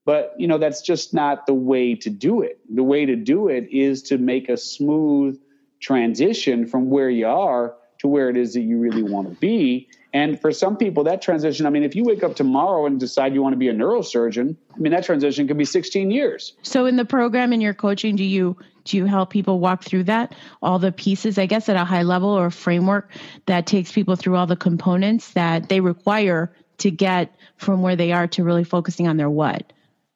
But, 0.05 0.35
you 0.37 0.49
know, 0.49 0.59
that's 0.59 0.83
just 0.83 1.15
not 1.15 1.47
the 1.47 1.55
way 1.55 1.95
to 1.95 2.11
do 2.11 2.43
it. 2.43 2.59
The 2.75 2.83
way 2.83 3.07
to 3.07 3.15
do 3.15 3.47
it 3.47 3.69
is 3.71 4.03
to 4.03 4.19
make 4.19 4.49
a 4.49 4.57
smooth 4.57 5.41
transition 5.79 6.67
from 6.67 6.91
where 6.91 7.09
you 7.09 7.29
are 7.29 7.77
to 7.99 8.09
where 8.09 8.29
it 8.31 8.37
is 8.37 8.55
that 8.55 8.63
you 8.63 8.79
really 8.79 9.05
want 9.05 9.29
to 9.29 9.35
be. 9.37 9.89
And 10.17 10.41
for 10.41 10.51
some 10.51 10.79
people, 10.79 11.05
that 11.05 11.21
transition, 11.21 11.67
I 11.67 11.71
mean, 11.71 11.83
if 11.83 11.95
you 11.95 12.03
wake 12.03 12.25
up 12.25 12.37
tomorrow 12.37 12.87
and 12.87 12.99
decide 12.99 13.35
you 13.35 13.43
want 13.43 13.53
to 13.53 13.59
be 13.59 13.69
a 13.69 13.75
neurosurgeon, 13.75 14.57
I 14.75 14.79
mean, 14.79 14.93
that 14.93 15.05
transition 15.05 15.47
could 15.47 15.59
be 15.59 15.67
16 15.67 16.11
years. 16.11 16.55
So 16.63 16.87
in 16.87 16.97
the 16.97 17.05
program 17.05 17.53
in 17.53 17.61
your 17.61 17.75
coaching, 17.75 18.17
do 18.17 18.25
you 18.25 18.57
do 18.85 18.97
you 18.97 19.05
help 19.05 19.29
people 19.29 19.61
walk 19.61 19.85
through 19.85 20.05
that 20.05 20.33
all 20.63 20.79
the 20.79 20.93
pieces 20.93 21.39
i 21.39 21.47
guess 21.47 21.69
at 21.69 21.75
a 21.75 21.85
high 21.85 22.05
level 22.05 22.29
or 22.29 22.47
a 22.47 22.53
framework 22.53 23.11
that 23.47 23.67
takes 23.67 23.91
people 23.91 24.15
through 24.15 24.37
all 24.37 24.47
the 24.47 24.55
components 24.55 25.33
that 25.33 25.69
they 25.69 25.81
require 25.81 26.55
to 26.79 26.89
get 26.93 27.35
from 27.57 27.83
where 27.83 27.97
they 27.97 28.13
are 28.13 28.29
to 28.29 28.45
really 28.45 28.63
focusing 28.63 29.09
on 29.09 29.17
their 29.17 29.29
what 29.29 29.73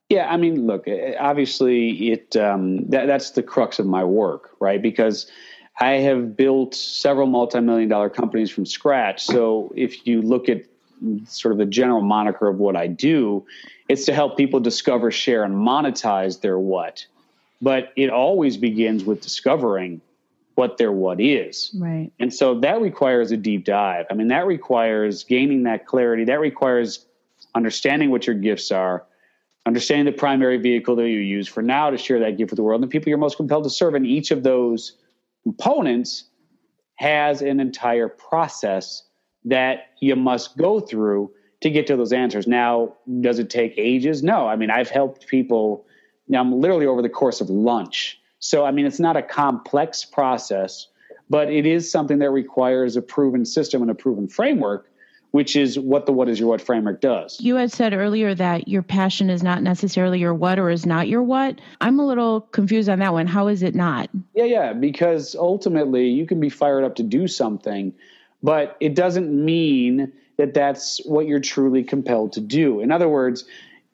yeah 0.08 0.32
i 0.32 0.36
mean 0.36 0.68
look 0.68 0.86
obviously 1.18 2.12
it 2.12 2.36
um, 2.36 2.88
that, 2.90 3.06
that's 3.06 3.30
the 3.30 3.42
crux 3.42 3.80
of 3.80 3.86
my 3.86 4.04
work 4.04 4.50
right 4.60 4.80
because 4.80 5.28
I 5.80 5.92
have 5.92 6.36
built 6.36 6.74
several 6.74 7.26
multi-million 7.26 7.88
dollar 7.88 8.10
companies 8.10 8.50
from 8.50 8.66
scratch. 8.66 9.24
So 9.24 9.72
if 9.74 10.06
you 10.06 10.20
look 10.20 10.48
at 10.50 10.64
sort 11.26 11.52
of 11.52 11.58
the 11.58 11.64
general 11.64 12.02
moniker 12.02 12.48
of 12.48 12.58
what 12.58 12.76
I 12.76 12.86
do, 12.86 13.46
it's 13.88 14.04
to 14.04 14.12
help 14.12 14.36
people 14.36 14.60
discover, 14.60 15.10
share, 15.10 15.42
and 15.42 15.54
monetize 15.54 16.42
their 16.42 16.58
what. 16.58 17.06
But 17.62 17.92
it 17.96 18.10
always 18.10 18.58
begins 18.58 19.04
with 19.04 19.22
discovering 19.22 20.02
what 20.54 20.76
their 20.76 20.92
what 20.92 21.18
is. 21.18 21.74
Right. 21.78 22.12
And 22.20 22.32
so 22.32 22.60
that 22.60 22.82
requires 22.82 23.32
a 23.32 23.36
deep 23.38 23.64
dive. 23.64 24.04
I 24.10 24.14
mean, 24.14 24.28
that 24.28 24.46
requires 24.46 25.24
gaining 25.24 25.62
that 25.62 25.86
clarity. 25.86 26.24
That 26.24 26.40
requires 26.40 27.06
understanding 27.54 28.10
what 28.10 28.26
your 28.26 28.36
gifts 28.36 28.70
are, 28.70 29.04
understanding 29.64 30.04
the 30.12 30.18
primary 30.18 30.58
vehicle 30.58 30.96
that 30.96 31.08
you 31.08 31.20
use 31.20 31.48
for 31.48 31.62
now 31.62 31.88
to 31.88 31.96
share 31.96 32.18
that 32.20 32.36
gift 32.36 32.50
with 32.50 32.58
the 32.58 32.62
world, 32.62 32.82
and 32.82 32.90
the 32.90 32.92
people 32.92 33.08
you're 33.08 33.16
most 33.16 33.38
compelled 33.38 33.64
to 33.64 33.70
serve. 33.70 33.94
And 33.94 34.06
each 34.06 34.30
of 34.30 34.42
those 34.42 34.92
components 35.42 36.24
has 36.96 37.42
an 37.42 37.61
entire 37.61 38.09
process 38.09 39.05
that 39.44 39.88
you 40.00 40.14
must 40.16 40.57
go 40.59 40.81
through 40.81 41.31
to 41.61 41.70
get 41.70 41.87
to 41.87 41.96
those 41.96 42.12
answers. 42.12 42.46
Now, 42.46 42.94
does 43.20 43.38
it 43.38 43.50
take 43.50 43.74
ages? 43.76 44.22
No. 44.22 44.46
I 44.46 44.57
mean, 44.57 44.70
I've 44.70 44.90
helped 44.90 45.26
people. 45.26 45.87
Now, 46.29 46.40
I'm 46.40 46.61
literally 46.61 46.87
over 46.87 47.03
the 47.03 47.09
course 47.09 47.40
of 47.40 47.48
lunch. 47.48 48.20
So, 48.38 48.64
I 48.64 48.70
mean, 48.70 48.87
it's 48.87 49.00
not 49.00 49.16
a 49.16 49.22
complex 49.22 50.05
process, 50.05 50.87
but 51.29 51.50
it 51.50 51.66
is 51.66 51.90
something 51.90 52.18
that 52.18 52.31
requires 52.31 52.96
a 52.96 53.03
proven 53.03 53.44
system 53.44 53.83
and 53.83 53.90
a 53.90 53.94
proven 53.94 54.29
framework 54.29 54.89
which 55.30 55.54
is 55.54 55.78
what 55.78 56.06
the 56.06 56.12
what 56.12 56.28
is 56.28 56.40
your 56.40 56.48
what 56.48 56.60
framework 56.60 57.00
does. 57.00 57.40
You 57.40 57.56
had 57.56 57.70
said 57.72 57.92
earlier 57.92 58.34
that 58.34 58.68
your 58.68 58.82
passion 58.82 59.30
is 59.30 59.42
not 59.42 59.62
necessarily 59.62 60.18
your 60.18 60.34
what 60.34 60.58
or 60.58 60.70
is 60.70 60.86
not 60.86 61.08
your 61.08 61.22
what. 61.22 61.60
I'm 61.80 62.00
a 62.00 62.06
little 62.06 62.40
confused 62.40 62.88
on 62.88 62.98
that 62.98 63.12
one. 63.12 63.26
How 63.26 63.48
is 63.48 63.62
it 63.62 63.74
not? 63.74 64.10
Yeah, 64.34 64.44
yeah, 64.44 64.72
because 64.72 65.34
ultimately 65.34 66.08
you 66.08 66.26
can 66.26 66.40
be 66.40 66.48
fired 66.48 66.84
up 66.84 66.96
to 66.96 67.02
do 67.02 67.28
something, 67.28 67.94
but 68.42 68.76
it 68.80 68.94
doesn't 68.94 69.32
mean 69.32 70.12
that 70.36 70.54
that's 70.54 71.00
what 71.04 71.26
you're 71.26 71.40
truly 71.40 71.84
compelled 71.84 72.32
to 72.32 72.40
do. 72.40 72.80
In 72.80 72.90
other 72.90 73.08
words, 73.08 73.44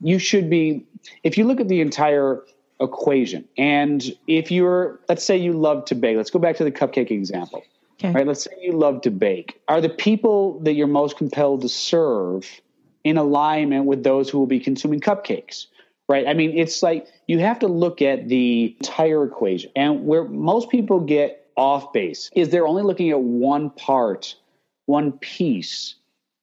you 0.00 0.18
should 0.18 0.48
be 0.48 0.86
if 1.22 1.36
you 1.36 1.44
look 1.44 1.60
at 1.60 1.68
the 1.68 1.80
entire 1.80 2.42
equation 2.78 3.48
and 3.56 4.14
if 4.26 4.50
you're 4.50 5.00
let's 5.08 5.24
say 5.24 5.36
you 5.36 5.52
love 5.52 5.84
to 5.86 5.94
bake, 5.94 6.16
let's 6.16 6.30
go 6.30 6.38
back 6.38 6.56
to 6.56 6.64
the 6.64 6.72
cupcake 6.72 7.10
example 7.10 7.62
Okay. 7.98 8.12
Right. 8.12 8.26
Let's 8.26 8.44
say 8.44 8.52
you 8.60 8.72
love 8.72 9.02
to 9.02 9.10
bake. 9.10 9.60
Are 9.68 9.80
the 9.80 9.88
people 9.88 10.60
that 10.60 10.74
you're 10.74 10.86
most 10.86 11.16
compelled 11.16 11.62
to 11.62 11.68
serve 11.68 12.60
in 13.04 13.16
alignment 13.16 13.86
with 13.86 14.02
those 14.02 14.28
who 14.28 14.38
will 14.38 14.46
be 14.46 14.60
consuming 14.60 15.00
cupcakes? 15.00 15.66
Right. 16.08 16.26
I 16.28 16.34
mean, 16.34 16.56
it's 16.56 16.82
like 16.82 17.06
you 17.26 17.38
have 17.38 17.58
to 17.60 17.68
look 17.68 18.02
at 18.02 18.28
the 18.28 18.76
entire 18.78 19.24
equation. 19.24 19.70
And 19.74 20.06
where 20.06 20.24
most 20.24 20.70
people 20.70 21.00
get 21.00 21.48
off 21.56 21.92
base 21.92 22.30
is 22.34 22.50
they're 22.50 22.66
only 22.66 22.82
looking 22.82 23.10
at 23.10 23.20
one 23.20 23.70
part, 23.70 24.36
one 24.84 25.12
piece 25.12 25.94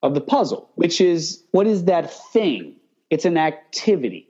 of 0.02 0.16
the 0.16 0.22
puzzle, 0.22 0.70
which 0.76 1.00
is 1.00 1.44
what 1.52 1.68
is 1.68 1.86
that 1.86 2.12
thing? 2.12 2.76
It's 3.10 3.26
an 3.26 3.38
activity, 3.38 4.28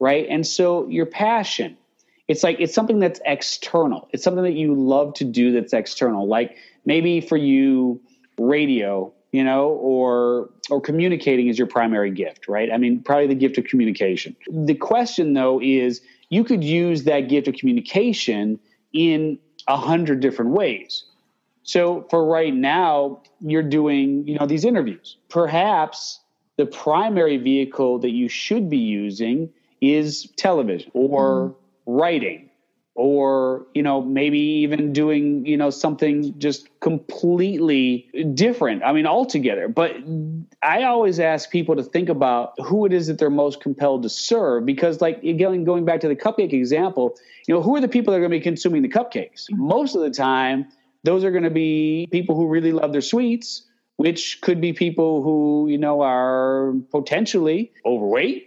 right? 0.00 0.26
And 0.28 0.46
so 0.46 0.88
your 0.88 1.06
passion, 1.06 1.78
it's 2.28 2.42
like 2.42 2.56
it's 2.60 2.74
something 2.74 2.98
that's 2.98 3.20
external. 3.24 4.08
It's 4.12 4.24
something 4.24 4.44
that 4.44 4.54
you 4.54 4.74
love 4.74 5.14
to 5.14 5.24
do 5.24 5.52
that's 5.52 5.72
external. 5.72 6.26
Like 6.26 6.56
maybe 6.84 7.20
for 7.20 7.36
you, 7.36 8.00
radio, 8.38 9.12
you 9.32 9.44
know, 9.44 9.68
or 9.68 10.50
or 10.70 10.80
communicating 10.80 11.48
is 11.48 11.58
your 11.58 11.68
primary 11.68 12.10
gift, 12.10 12.48
right? 12.48 12.70
I 12.72 12.78
mean, 12.78 13.02
probably 13.02 13.28
the 13.28 13.34
gift 13.34 13.58
of 13.58 13.64
communication. 13.64 14.36
The 14.48 14.74
question 14.74 15.34
though 15.34 15.60
is 15.62 16.00
you 16.28 16.42
could 16.42 16.64
use 16.64 17.04
that 17.04 17.28
gift 17.28 17.46
of 17.46 17.54
communication 17.54 18.58
in 18.92 19.38
a 19.68 19.76
hundred 19.76 20.20
different 20.20 20.52
ways. 20.52 21.04
So 21.62 22.06
for 22.10 22.24
right 22.24 22.54
now, 22.54 23.22
you're 23.40 23.62
doing, 23.62 24.26
you 24.26 24.38
know, 24.38 24.46
these 24.46 24.64
interviews. 24.64 25.16
Perhaps 25.28 26.20
the 26.56 26.66
primary 26.66 27.36
vehicle 27.36 27.98
that 28.00 28.10
you 28.10 28.28
should 28.28 28.70
be 28.70 28.78
using 28.78 29.50
is 29.80 30.28
television 30.36 30.90
or 30.94 31.50
mm 31.50 31.54
writing 31.86 32.50
or 32.96 33.66
you 33.74 33.82
know 33.82 34.00
maybe 34.00 34.38
even 34.38 34.92
doing 34.92 35.44
you 35.44 35.56
know 35.56 35.68
something 35.68 36.36
just 36.38 36.68
completely 36.80 38.08
different 38.34 38.82
i 38.82 38.92
mean 38.92 39.06
altogether. 39.06 39.68
But 39.68 39.96
i 40.62 40.82
always 40.84 41.20
ask 41.20 41.50
people 41.50 41.76
to 41.76 41.82
think 41.82 42.08
about 42.08 42.54
who 42.64 42.86
it 42.86 42.92
is 42.92 43.06
that 43.06 43.18
they're 43.18 43.30
most 43.30 43.60
compelled 43.60 44.02
to 44.02 44.08
serve 44.08 44.64
because 44.64 45.00
like 45.00 45.22
again 45.22 45.64
going 45.64 45.84
back 45.84 46.00
to 46.00 46.08
the 46.08 46.16
cupcake 46.16 46.52
example 46.52 47.16
you 47.46 47.54
know 47.54 47.62
who 47.62 47.76
are 47.76 47.80
the 47.80 47.88
people 47.88 48.12
that 48.12 48.18
are 48.18 48.20
going 48.20 48.32
to 48.32 48.38
be 48.38 48.42
consuming 48.42 48.82
the 48.82 48.88
cupcakes? 48.88 49.44
Mm-hmm. 49.44 49.68
Most 49.68 49.94
of 49.94 50.00
the 50.00 50.10
time 50.10 50.66
those 51.04 51.22
are 51.22 51.30
going 51.30 51.44
to 51.44 51.50
be 51.50 52.08
people 52.10 52.34
who 52.34 52.48
really 52.48 52.72
love 52.72 52.92
their 52.92 53.02
sweets 53.02 53.62
which 53.96 54.40
could 54.40 54.60
be 54.60 54.72
people 54.72 55.22
who 55.22 55.68
you 55.68 55.78
know 55.78 56.00
are 56.00 56.72
potentially 56.90 57.72
overweight 57.84 58.45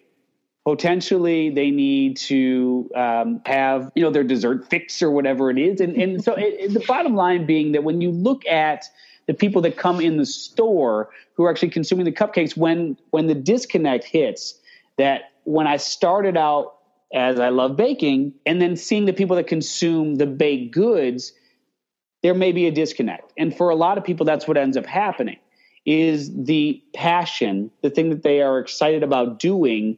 potentially 0.66 1.50
they 1.50 1.72
need 1.72 2.18
to 2.18 2.90
um, 2.96 3.42
have 3.46 3.92
you 3.96 4.04
know 4.04 4.12
their 4.12 4.24
dessert 4.24 4.70
fix 4.70 5.02
or 5.02 5.12
whatever 5.12 5.50
it 5.50 5.58
is. 5.58 5.82
And, 5.82 5.96
and 5.96 6.24
so 6.24 6.34
it, 6.34 6.74
the 6.74 6.82
bottom 6.82 7.16
line 7.16 7.46
being 7.46 7.72
that 7.74 7.84
when 7.84 8.02
you 8.02 8.12
look 8.12 8.46
at 8.46 8.86
the 9.28 9.34
people 9.34 9.62
that 9.62 9.78
come 9.78 10.02
in 10.02 10.18
the 10.18 10.26
store 10.26 11.10
who 11.34 11.44
are 11.46 11.50
actually 11.50 11.70
consuming 11.70 12.06
the 12.06 12.12
cupcakes 12.12 12.58
when 12.58 12.98
when 13.12 13.28
the 13.28 13.36
disconnect 13.36 14.04
hits 14.04 14.60
that 14.98 15.32
when 15.44 15.68
i 15.68 15.78
started 15.78 16.36
out 16.36 16.78
as 17.14 17.40
i 17.40 17.50
love 17.50 17.76
baking 17.76 18.34
and 18.48 18.60
then 18.62 18.76
seeing 18.76 19.06
the 19.06 19.14
people 19.14 19.36
that 19.36 19.46
consume 19.46 20.16
the 20.16 20.26
baked 20.26 20.74
goods 20.74 21.34
there 22.22 22.34
may 22.34 22.52
be 22.52 22.68
a 22.68 22.72
disconnect. 22.72 23.32
And 23.38 23.56
for 23.56 23.70
a 23.70 23.76
lot 23.76 23.98
of 23.98 24.04
people 24.04 24.26
that's 24.26 24.48
what 24.48 24.58
ends 24.58 24.78
up 24.78 24.86
happening 24.86 25.38
is 25.86 26.32
the 26.36 26.82
passion 26.94 27.72
the 27.82 27.90
thing 27.90 28.10
that 28.10 28.24
they 28.24 28.42
are 28.42 28.60
excited 28.60 29.02
about 29.02 29.40
doing 29.40 29.98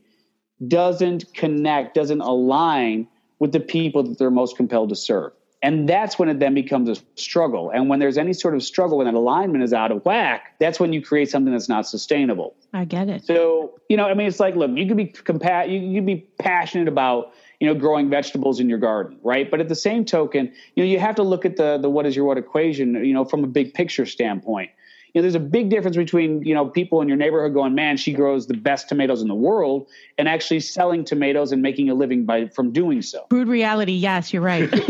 doesn't 0.67 1.33
connect, 1.33 1.95
doesn't 1.95 2.21
align 2.21 3.07
with 3.39 3.51
the 3.51 3.59
people 3.59 4.03
that 4.03 4.17
they're 4.17 4.31
most 4.31 4.55
compelled 4.57 4.89
to 4.89 4.95
serve. 4.95 5.31
And 5.63 5.87
that's 5.87 6.17
when 6.17 6.27
it 6.27 6.39
then 6.39 6.55
becomes 6.55 6.89
a 6.89 7.01
struggle. 7.15 7.69
And 7.69 7.87
when 7.87 7.99
there's 7.99 8.17
any 8.17 8.33
sort 8.33 8.55
of 8.55 8.63
struggle, 8.63 8.97
when 8.97 9.05
that 9.05 9.13
alignment 9.13 9.63
is 9.63 9.73
out 9.73 9.91
of 9.91 10.03
whack, 10.03 10.55
that's 10.59 10.79
when 10.79 10.91
you 10.91 11.03
create 11.03 11.29
something 11.29 11.51
that's 11.51 11.69
not 11.69 11.87
sustainable. 11.87 12.55
I 12.73 12.85
get 12.85 13.09
it. 13.09 13.25
So, 13.25 13.79
you 13.87 13.95
know, 13.95 14.05
I 14.05 14.15
mean, 14.15 14.27
it's 14.27 14.39
like, 14.39 14.55
look, 14.55 14.71
you 14.75 14.87
could 14.87 14.97
be 14.97 15.07
compa- 15.07 15.69
you 15.69 15.99
could 15.99 16.05
be 16.05 16.27
passionate 16.39 16.87
about, 16.87 17.33
you 17.59 17.67
know, 17.67 17.75
growing 17.75 18.09
vegetables 18.09 18.59
in 18.59 18.69
your 18.69 18.79
garden, 18.79 19.19
right? 19.23 19.51
But 19.51 19.59
at 19.59 19.69
the 19.69 19.75
same 19.75 20.03
token, 20.03 20.51
you 20.75 20.83
know, 20.83 20.89
you 20.89 20.99
have 20.99 21.15
to 21.15 21.23
look 21.23 21.45
at 21.45 21.57
the 21.57 21.77
the 21.77 21.91
what 21.91 22.07
is 22.07 22.15
your 22.15 22.25
what 22.25 22.39
equation, 22.39 23.05
you 23.05 23.13
know, 23.13 23.25
from 23.25 23.43
a 23.43 23.47
big 23.47 23.75
picture 23.75 24.07
standpoint 24.07 24.71
know, 25.19 25.21
there's 25.21 25.35
a 25.35 25.39
big 25.39 25.69
difference 25.69 25.97
between, 25.97 26.43
you 26.43 26.53
know, 26.53 26.67
people 26.67 27.01
in 27.01 27.07
your 27.07 27.17
neighborhood 27.17 27.53
going, 27.53 27.75
man, 27.75 27.97
she 27.97 28.13
grows 28.13 28.47
the 28.47 28.53
best 28.53 28.87
tomatoes 28.89 29.21
in 29.21 29.27
the 29.27 29.35
world 29.35 29.87
and 30.17 30.27
actually 30.27 30.59
selling 30.61 31.03
tomatoes 31.03 31.51
and 31.51 31.61
making 31.61 31.89
a 31.89 31.93
living 31.93 32.25
by 32.25 32.47
from 32.47 32.71
doing 32.71 33.01
so. 33.01 33.25
Crude 33.29 33.47
reality. 33.47 33.93
Yes, 33.93 34.31
you're 34.31 34.41
right. 34.41 34.69
so 34.73 34.81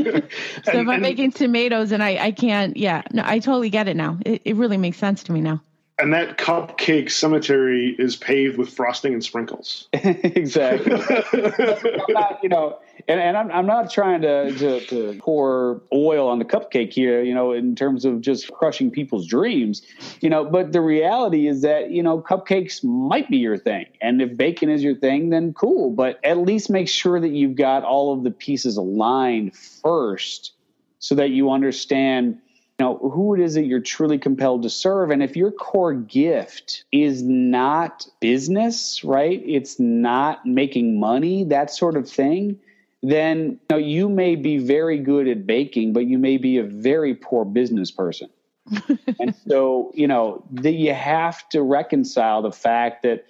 if 0.74 0.88
I'm 0.88 1.02
making 1.02 1.32
tomatoes 1.32 1.92
and 1.92 2.04
I, 2.04 2.18
I 2.18 2.32
can't, 2.32 2.78
yeah, 2.78 3.02
no, 3.12 3.24
I 3.26 3.40
totally 3.40 3.70
get 3.70 3.88
it 3.88 3.96
now. 3.96 4.20
It, 4.26 4.42
it 4.46 4.56
really 4.56 4.78
makes 4.78 4.98
sense 4.98 5.24
to 5.24 5.32
me 5.32 5.42
now 5.42 5.62
and 6.02 6.14
that 6.14 6.38
cupcake 6.38 7.12
cemetery 7.12 7.96
is 7.98 8.16
paved 8.16 8.58
with 8.58 8.70
frosting 8.70 9.14
and 9.14 9.24
sprinkles. 9.24 9.88
exactly. 9.94 10.92
not, 12.10 12.40
you 12.42 12.50
know, 12.50 12.80
and, 13.08 13.20
and 13.20 13.38
I'm, 13.38 13.52
I'm 13.52 13.66
not 13.66 13.92
trying 13.92 14.22
to, 14.22 14.52
to, 14.52 14.80
to, 14.88 15.20
pour 15.20 15.82
oil 15.94 16.28
on 16.28 16.40
the 16.40 16.46
cupcake 16.46 16.94
here, 16.94 17.22
you 17.22 17.34
know, 17.34 17.52
in 17.52 17.76
terms 17.76 18.06
of 18.06 18.22
just 18.22 18.52
crushing 18.52 18.92
people's 18.92 19.28
dreams, 19.28 19.82
you 20.22 20.30
know, 20.30 20.44
but 20.46 20.72
the 20.72 20.82
reality 20.82 21.48
is 21.48 21.62
that, 21.62 21.92
you 21.92 22.04
know, 22.04 22.22
cupcakes 22.22 22.84
might 22.84 23.30
be 23.30 23.38
your 23.38 23.58
thing. 23.58 23.86
And 24.02 24.22
if 24.22 24.36
bacon 24.36 24.70
is 24.70 24.84
your 24.84 24.96
thing, 24.96 25.30
then 25.30 25.54
cool. 25.54 25.92
But 25.92 26.20
at 26.24 26.38
least 26.38 26.70
make 26.70 26.88
sure 26.88 27.20
that 27.20 27.32
you've 27.32 27.56
got 27.56 27.84
all 27.84 28.14
of 28.14 28.24
the 28.24 28.32
pieces 28.32 28.78
aligned 28.78 29.56
first 29.56 30.54
so 31.00 31.16
that 31.16 31.30
you 31.32 31.52
understand 31.52 32.40
know 32.82 32.98
who 32.98 33.34
it 33.34 33.40
is 33.40 33.54
that 33.54 33.66
you're 33.66 33.80
truly 33.80 34.18
compelled 34.18 34.64
to 34.64 34.70
serve 34.70 35.12
and 35.12 35.24
if 35.24 35.36
your 35.36 35.52
core 35.52 35.94
gift 35.94 36.84
is 36.92 37.24
not 37.24 38.06
business 38.20 39.04
right 39.04 39.42
it's 39.46 39.80
not 39.80 40.46
making 40.46 41.00
money 41.00 41.44
that 41.44 41.72
sort 41.72 41.96
of 41.96 42.10
thing 42.10 42.60
then 43.04 43.40
you, 43.40 43.60
know, 43.70 43.78
you 43.78 44.10
may 44.10 44.36
be 44.36 44.58
very 44.58 44.98
good 44.98 45.28
at 45.28 45.48
baking 45.48 45.94
but 45.94 46.06
you 46.06 46.18
may 46.18 46.38
be 46.38 46.58
a 46.58 46.64
very 46.64 47.14
poor 47.14 47.46
business 47.46 47.92
person 47.92 48.30
and 49.20 49.36
so 49.48 49.92
you 49.94 50.08
know 50.08 50.44
that 50.52 50.74
you 50.74 50.94
have 50.94 51.48
to 51.50 51.62
reconcile 51.62 52.42
the 52.42 52.52
fact 52.52 53.04
that 53.04 53.26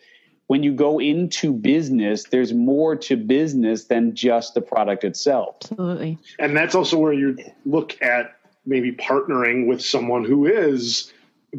when 0.47 0.63
you 0.63 0.73
go 0.73 0.99
into 0.99 1.53
business, 1.53 2.25
there's 2.25 2.51
more 2.51 2.97
to 2.97 3.15
business 3.15 3.85
than 3.85 4.13
just 4.13 4.53
the 4.53 4.59
product 4.59 5.05
itself. 5.05 5.55
Absolutely. 5.61 6.17
And 6.39 6.57
that's 6.57 6.75
also 6.75 6.97
where 6.97 7.13
you 7.13 7.37
look 7.65 8.01
at 8.01 8.35
maybe 8.65 8.91
partnering 8.91 9.67
with 9.67 9.81
someone 9.83 10.23
who 10.23 10.45
is 10.45 11.11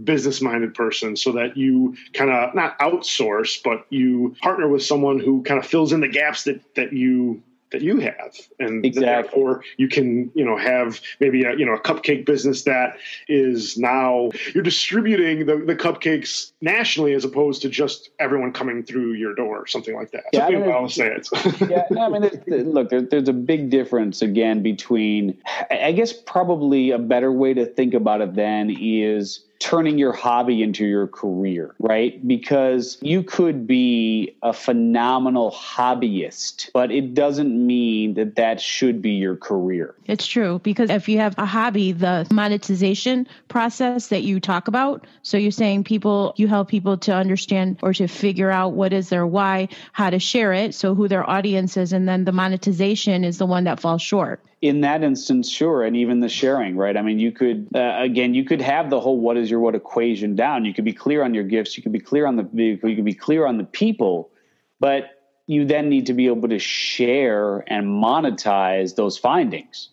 business 0.05 0.41
minded 0.41 0.75
person 0.75 1.17
so 1.17 1.33
that 1.33 1.57
you 1.57 1.97
kind 2.15 2.31
of 2.31 2.55
not 2.55 2.79
outsource 2.79 3.63
but 3.63 3.85
you 3.91 4.35
partner 4.41 4.67
with 4.69 4.83
someone 4.83 5.19
who 5.19 5.43
kind 5.43 5.59
of 5.59 5.67
fills 5.67 5.93
in 5.93 6.01
the 6.01 6.09
gaps 6.09 6.45
that 6.45 6.63
that 6.75 6.93
you 6.93 7.43
that 7.73 7.83
you 7.83 7.99
have 7.99 8.37
and 8.59 8.85
exactly. 8.85 9.05
therefore 9.05 9.65
you 9.77 9.89
can 9.89 10.31
you 10.35 10.45
know 10.45 10.57
have 10.57 11.01
maybe 11.21 11.45
a 11.45 11.55
you 11.57 11.67
know 11.67 11.75
a 11.75 11.81
cupcake 11.81 12.25
business 12.25 12.63
that 12.63 12.97
is 13.29 13.77
now 13.77 14.31
you're 14.55 14.63
distributing 14.63 15.47
the, 15.47 15.57
the 15.57 15.75
cupcakes 15.75 16.53
nationally 16.61 17.13
as 17.15 17.25
opposed 17.25 17.63
to 17.63 17.69
just 17.69 18.11
everyone 18.19 18.53
coming 18.53 18.83
through 18.83 19.13
your 19.13 19.35
door 19.35 19.67
something 19.67 19.95
like 19.95 20.11
that 20.13 20.25
yeah, 20.33 20.47
I 20.47 20.51
mean, 20.51 20.71
I'll 20.71 20.89
say 20.89 21.09
it 21.09 21.29
yeah 21.71 21.85
no, 21.91 22.15
I 22.15 22.19
mean 22.19 22.73
look 22.73 22.91
there, 22.91 23.03
there's 23.03 23.29
a 23.29 23.33
big 23.33 23.71
difference 23.71 24.23
again 24.23 24.63
between 24.63 25.39
I 25.71 25.93
guess 25.93 26.13
probably 26.13 26.91
a 26.91 26.99
better 26.99 27.33
way 27.33 27.55
to 27.55 27.67
think 27.67 27.95
about 27.95 28.21
it 28.21 28.35
then 28.35 28.71
is 28.71 29.45
turning 29.63 29.97
your 29.97 30.13
hobby 30.13 30.61
into 30.61 30.85
your 30.85 31.07
career, 31.07 31.73
right? 31.79 32.27
Because 32.27 32.99
you 33.01 33.23
could 33.23 33.65
be 33.65 34.35
a 34.43 34.53
phenomenal 34.53 35.53
hobbyist, 35.53 36.69
but 36.75 36.91
it 36.91 37.15
doesn't 37.15 37.65
mean 37.65 38.15
that 38.15 38.35
that 38.35 38.61
should 38.61 39.01
be 39.01 39.13
your 39.13 39.37
career. 39.37 39.95
It's 40.07 40.27
true 40.27 40.59
because 40.65 40.91
if 40.91 41.09
you 41.09 41.19
have 41.19 41.39
a 41.39 41.47
hobby, 41.47 41.93
the 41.93 42.27
monetization 42.33 43.29
process 43.47 44.09
that 44.09 44.25
you 44.25 44.41
talk 44.41 44.67
about, 44.67 45.07
so 45.23 45.37
you're 45.37 45.53
saying 45.53 45.85
people, 45.85 46.35
you 46.37 46.49
help 46.49 46.69
people 46.69 46.97
to 46.99 47.15
understand 47.15 47.79
or 47.85 47.95
to 47.95 48.09
figure 48.09 48.51
out 48.51 48.73
what 48.73 48.93
is 48.93 49.11
their 49.11 49.29
why, 49.29 49.69
how 49.93 50.11
to 50.11 50.19
share 50.19 50.53
it, 50.53 50.75
so 50.75 50.97
who 50.97 51.07
their 51.07 51.29
audience 51.31 51.77
is, 51.77 51.93
and 51.93 52.09
then 52.09 52.25
the 52.25 52.33
monetization 52.33 53.23
is 53.23 53.39
the 53.39 53.47
one 53.47 53.63
that 53.65 53.79
falls 53.79 54.03
short 54.03 54.41
in 54.63 54.83
that 54.83 55.03
instance, 55.03 55.51
sure, 55.51 55.83
and 55.83 55.97
even 55.97 56.21
the 56.21 56.29
sharing, 56.29 56.77
right? 56.77 56.97
I 56.97 57.03
mean, 57.03 57.19
you 57.19 57.33
could 57.33 57.69
uh, 57.75 57.97
again, 57.99 58.33
you 58.33 58.45
could 58.45 58.63
have 58.63 58.89
the 58.89 59.01
whole 59.01 59.21
"what 59.21 59.37
is 59.37 59.51
your 59.51 59.61
what" 59.61 59.75
equation 59.75 60.37
down. 60.37 60.65
You 60.65 60.73
could 60.73 60.85
be 60.85 60.93
clear 60.93 61.25
on 61.25 61.35
your 61.35 61.45
gifts. 61.45 61.77
You 61.77 61.83
could 61.83 61.93
be 61.93 62.01
clear 62.01 62.27
on 62.27 62.37
the 62.37 62.45
vehicle. 62.45 62.89
You 62.89 62.97
could 62.97 63.05
be 63.05 63.13
clear 63.15 63.45
on 63.45 63.59
the 63.59 63.65
people, 63.65 64.31
but 64.79 65.11
you 65.49 65.65
then 65.65 65.89
need 65.89 66.07
to 66.07 66.15
be 66.15 66.29
able 66.29 66.49
to 66.49 66.61
share 66.61 67.59
and 67.67 67.87
monetize 67.87 68.95
those 68.95 69.19
findings. 69.19 69.91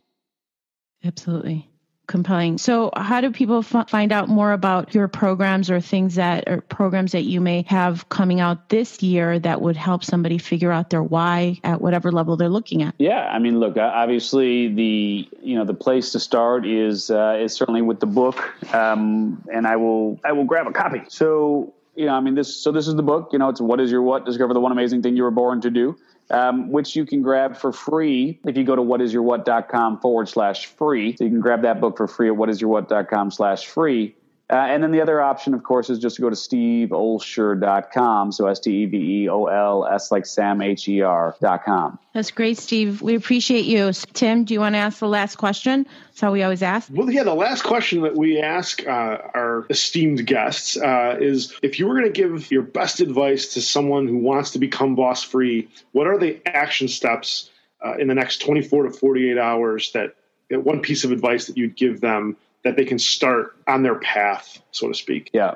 Absolutely 1.04 1.69
compelling. 2.10 2.58
So, 2.58 2.92
how 2.98 3.22
do 3.22 3.32
people 3.32 3.60
f- 3.60 3.90
find 3.90 4.12
out 4.12 4.28
more 4.28 4.52
about 4.52 4.94
your 4.94 5.08
programs 5.08 5.70
or 5.70 5.80
things 5.80 6.16
that 6.16 6.50
or 6.50 6.60
programs 6.60 7.14
that 7.14 7.22
you 7.22 7.40
may 7.40 7.64
have 7.70 8.10
coming 8.10 8.42
out 8.42 8.68
this 8.68 9.02
year 9.02 9.40
that 9.40 9.62
would 9.62 9.78
help 9.78 10.04
somebody 10.04 10.38
figure 10.38 10.72
out 10.72 10.90
their 10.90 11.04
why 11.04 11.60
at 11.64 11.80
whatever 11.80 12.12
level 12.12 12.36
they're 12.36 12.50
looking 12.50 12.84
at? 12.84 12.96
Yeah, 12.98 13.30
I 13.32 13.40
mean, 13.40 13.60
look, 13.60 13.78
obviously 13.78 14.74
the 14.74 15.30
you 15.42 15.56
know 15.56 15.64
the 15.64 15.74
place 15.74 16.12
to 16.12 16.20
start 16.20 16.66
is 16.66 17.10
uh, 17.10 17.38
is 17.40 17.54
certainly 17.54 17.82
with 17.82 18.02
the 18.02 18.08
book, 18.08 18.54
um, 18.74 19.42
and 19.54 19.66
I 19.66 19.78
will 19.78 20.20
I 20.26 20.34
will 20.34 20.46
grab 20.46 20.68
a 20.68 20.74
copy. 20.74 21.04
So 21.08 21.74
you 21.96 22.08
know, 22.08 22.14
I 22.14 22.20
mean, 22.20 22.36
this 22.36 22.56
so 22.56 22.72
this 22.72 22.88
is 22.88 22.96
the 22.96 23.04
book. 23.04 23.30
You 23.32 23.40
know, 23.40 23.50
it's 23.50 23.62
what 23.62 23.80
is 23.80 23.92
your 23.92 24.02
what? 24.02 24.26
Discover 24.26 24.54
the 24.54 24.60
one 24.60 24.72
amazing 24.72 25.04
thing 25.04 25.16
you 25.16 25.24
were 25.24 25.32
born 25.32 25.62
to 25.62 25.70
do 25.70 25.98
um, 26.32 26.72
which 26.72 26.96
you 26.96 27.06
can 27.06 27.22
grab 27.22 27.58
for 27.58 27.72
free 27.72 28.40
if 28.46 28.58
you 28.58 28.64
go 28.64 28.76
to 28.76 28.82
whatisyourwhat.com 28.82 30.00
forward 30.00 30.30
slash 30.30 30.68
free. 30.68 31.16
So 31.16 31.24
you 31.24 31.30
can 31.30 31.40
grab 31.40 31.62
that 31.64 31.82
book 31.82 31.98
for 31.98 32.08
free 32.08 32.30
at 32.30 32.36
whatisyourwhat.com 32.36 33.32
slash 33.32 33.68
free. 33.68 34.16
Uh, 34.52 34.56
and 34.56 34.82
then 34.82 34.92
the 34.92 35.00
other 35.00 35.22
option, 35.22 35.54
of 35.54 35.62
course, 35.62 35.92
is 35.92 36.00
just 36.00 36.16
to 36.16 36.24
go 36.24 36.30
to 36.30 36.36
steveolsher.com. 36.36 38.32
So 38.32 38.48
S 38.48 38.60
T 38.60 38.72
E 38.72 38.86
V 38.88 39.24
E 39.24 39.30
O 39.30 39.46
L 39.46 39.86
S 39.86 40.12
like 40.12 40.26
Sam 40.26 40.60
H 40.62 40.90
E 40.90 41.02
R.com. 41.02 42.00
That's 42.16 42.32
great, 42.32 42.58
Steve. 42.58 43.04
We 43.04 43.14
appreciate 43.14 43.66
you. 43.66 43.92
Tim, 44.14 44.46
do 44.46 44.56
you 44.56 44.60
want 44.60 44.74
to 44.74 44.80
ask 44.80 44.98
the 44.98 45.08
last 45.08 45.36
question? 45.36 45.86
That's 46.08 46.22
how 46.22 46.32
we 46.32 46.42
always 46.42 46.64
ask. 46.64 46.90
Well, 46.92 47.12
yeah, 47.12 47.22
the 47.22 47.36
last 47.36 47.62
question 47.62 48.02
that 48.02 48.16
we 48.16 48.42
ask 48.42 48.86
uh, 48.88 49.18
our 49.36 49.68
esteemed 49.70 50.26
guests 50.26 50.78
uh, 50.78 51.18
is 51.20 51.54
if 51.62 51.78
you 51.78 51.88
were 51.88 51.94
going 51.94 52.12
to 52.12 52.22
give 52.22 52.50
your 52.50 52.64
best 52.64 53.02
advice 53.02 53.54
to 53.54 53.62
someone 53.62 54.08
who 54.08 54.18
wants 54.18 54.50
to 54.52 54.60
become 54.60 54.96
boss 54.96 55.22
free, 55.22 55.70
what 55.92 56.08
are 56.08 56.18
the 56.18 56.42
action 56.48 56.88
steps 56.88 57.52
uh, 57.86 57.98
in 57.98 58.08
the 58.08 58.16
next 58.16 58.40
24 58.40 58.84
to 58.84 58.90
48 58.92 59.38
hours 59.38 59.92
that, 59.92 60.16
that 60.50 60.64
one 60.64 60.82
piece 60.82 61.04
of 61.04 61.12
advice 61.12 61.46
that 61.46 61.56
you'd 61.56 61.76
give 61.76 62.02
them? 62.02 62.36
That 62.64 62.76
they 62.76 62.86
can 62.86 63.00
start 63.00 63.56
on 63.68 63.84
their 63.84 63.96
path, 63.96 64.62
so 64.72 64.88
to 64.88 64.94
speak. 64.94 65.30
Yeah. 65.34 65.56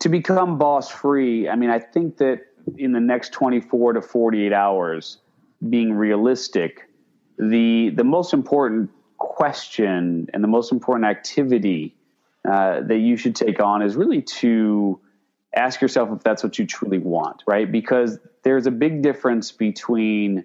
To 0.00 0.08
become 0.08 0.58
boss 0.58 0.90
free, 0.90 1.48
I 1.48 1.56
mean, 1.56 1.70
I 1.70 1.78
think 1.78 2.18
that 2.18 2.46
in 2.76 2.92
the 2.92 3.00
next 3.00 3.32
24 3.32 3.94
to 3.94 4.02
48 4.02 4.52
hours, 4.52 5.18
being 5.68 5.92
realistic, 5.92 6.88
the 7.38 7.90
the 7.90 8.04
most 8.04 8.34
important 8.34 8.90
question 9.16 10.28
and 10.32 10.44
the 10.44 10.48
most 10.48 10.72
important 10.72 11.06
activity 11.06 11.94
uh, 12.48 12.80
that 12.82 12.98
you 12.98 13.16
should 13.16 13.34
take 13.34 13.60
on 13.60 13.82
is 13.82 13.96
really 13.96 14.22
to 14.22 15.00
ask 15.54 15.80
yourself 15.80 16.10
if 16.12 16.22
that's 16.22 16.42
what 16.42 16.58
you 16.58 16.66
truly 16.66 16.98
want, 16.98 17.42
right? 17.46 17.70
Because 17.70 18.18
there's 18.42 18.66
a 18.66 18.70
big 18.70 19.02
difference 19.02 19.50
between 19.50 20.44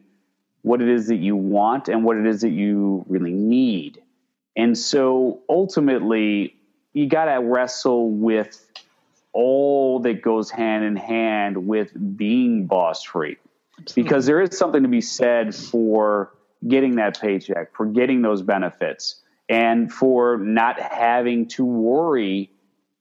what 0.62 0.82
it 0.82 0.90
is 0.90 1.08
that 1.08 1.18
you 1.18 1.36
want 1.36 1.90
and 1.90 2.04
what 2.04 2.18
it 2.18 2.26
is 2.26 2.42
that 2.42 2.52
you 2.52 3.06
really 3.08 3.34
need. 3.34 4.02
And 4.56 4.78
so 4.78 5.42
ultimately, 5.50 6.56
you 6.94 7.08
got 7.08 7.26
to 7.26 7.42
wrestle 7.42 8.10
with 8.10 8.66
all 9.34 10.00
that 10.02 10.22
goes 10.22 10.52
hand 10.52 10.84
in 10.84 10.96
hand 10.96 11.68
with 11.68 11.92
being 12.18 12.68
boss 12.68 13.04
free. 13.04 13.38
Because 13.96 14.28
there 14.28 14.40
is 14.40 14.56
something 14.56 14.84
to 14.84 14.90
be 14.90 15.02
said 15.02 15.56
for 15.56 16.32
getting 16.68 16.96
that 16.96 17.20
paycheck, 17.20 17.76
for 17.76 17.88
getting 17.88 18.22
those 18.22 18.44
benefits, 18.44 19.22
and 19.50 19.92
for 19.92 20.38
not 20.38 20.80
having 20.80 21.48
to 21.48 21.66
worry 21.66 22.52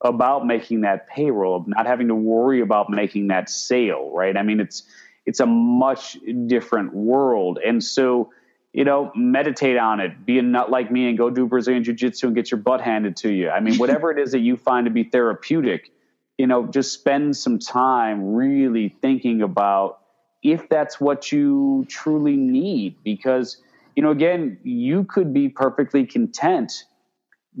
about 0.01 0.45
making 0.45 0.81
that 0.81 1.07
payroll, 1.07 1.63
not 1.67 1.85
having 1.85 2.07
to 2.09 2.15
worry 2.15 2.59
about 2.59 2.89
making 2.89 3.27
that 3.27 3.49
sale, 3.49 4.11
right? 4.13 4.35
I 4.35 4.41
mean, 4.41 4.59
it's 4.59 4.83
it's 5.25 5.39
a 5.39 5.45
much 5.45 6.17
different 6.47 6.93
world. 6.93 7.59
And 7.65 7.81
so 7.81 8.31
you 8.73 8.83
know, 8.83 9.11
meditate 9.15 9.77
on 9.77 9.99
it, 9.99 10.25
be 10.25 10.39
a 10.39 10.41
nut 10.41 10.71
like 10.71 10.91
me 10.91 11.07
and 11.07 11.15
go 11.17 11.29
do 11.29 11.45
Brazilian 11.45 11.83
jiu 11.83 11.93
jitsu 11.93 12.27
and 12.27 12.35
get 12.35 12.49
your 12.49 12.59
butt 12.59 12.81
handed 12.81 13.15
to 13.17 13.31
you. 13.31 13.49
I 13.49 13.59
mean, 13.59 13.77
whatever 13.77 14.11
it 14.11 14.17
is 14.17 14.31
that 14.31 14.39
you 14.39 14.57
find 14.57 14.85
to 14.85 14.91
be 14.91 15.03
therapeutic, 15.03 15.91
you 16.39 16.47
know, 16.47 16.65
just 16.65 16.91
spend 16.91 17.37
some 17.37 17.59
time 17.59 18.33
really 18.33 18.89
thinking 18.89 19.43
about 19.43 19.99
if 20.41 20.67
that's 20.69 20.99
what 20.99 21.31
you 21.31 21.85
truly 21.87 22.35
need. 22.35 22.95
Because, 23.03 23.61
you 23.95 24.01
know, 24.01 24.09
again, 24.09 24.57
you 24.63 25.03
could 25.03 25.33
be 25.33 25.49
perfectly 25.49 26.07
content 26.07 26.85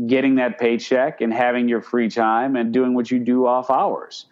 getting 0.07 0.35
that 0.35 0.59
paycheck 0.59 1.21
and 1.21 1.31
having 1.31 1.69
your 1.69 1.83
free 1.83 2.09
time 2.09 2.55
and 2.55 2.73
doing 2.73 2.95
what 2.95 3.11
you 3.11 3.19
do 3.19 3.45
off 3.45 3.69
hours. 3.69 4.25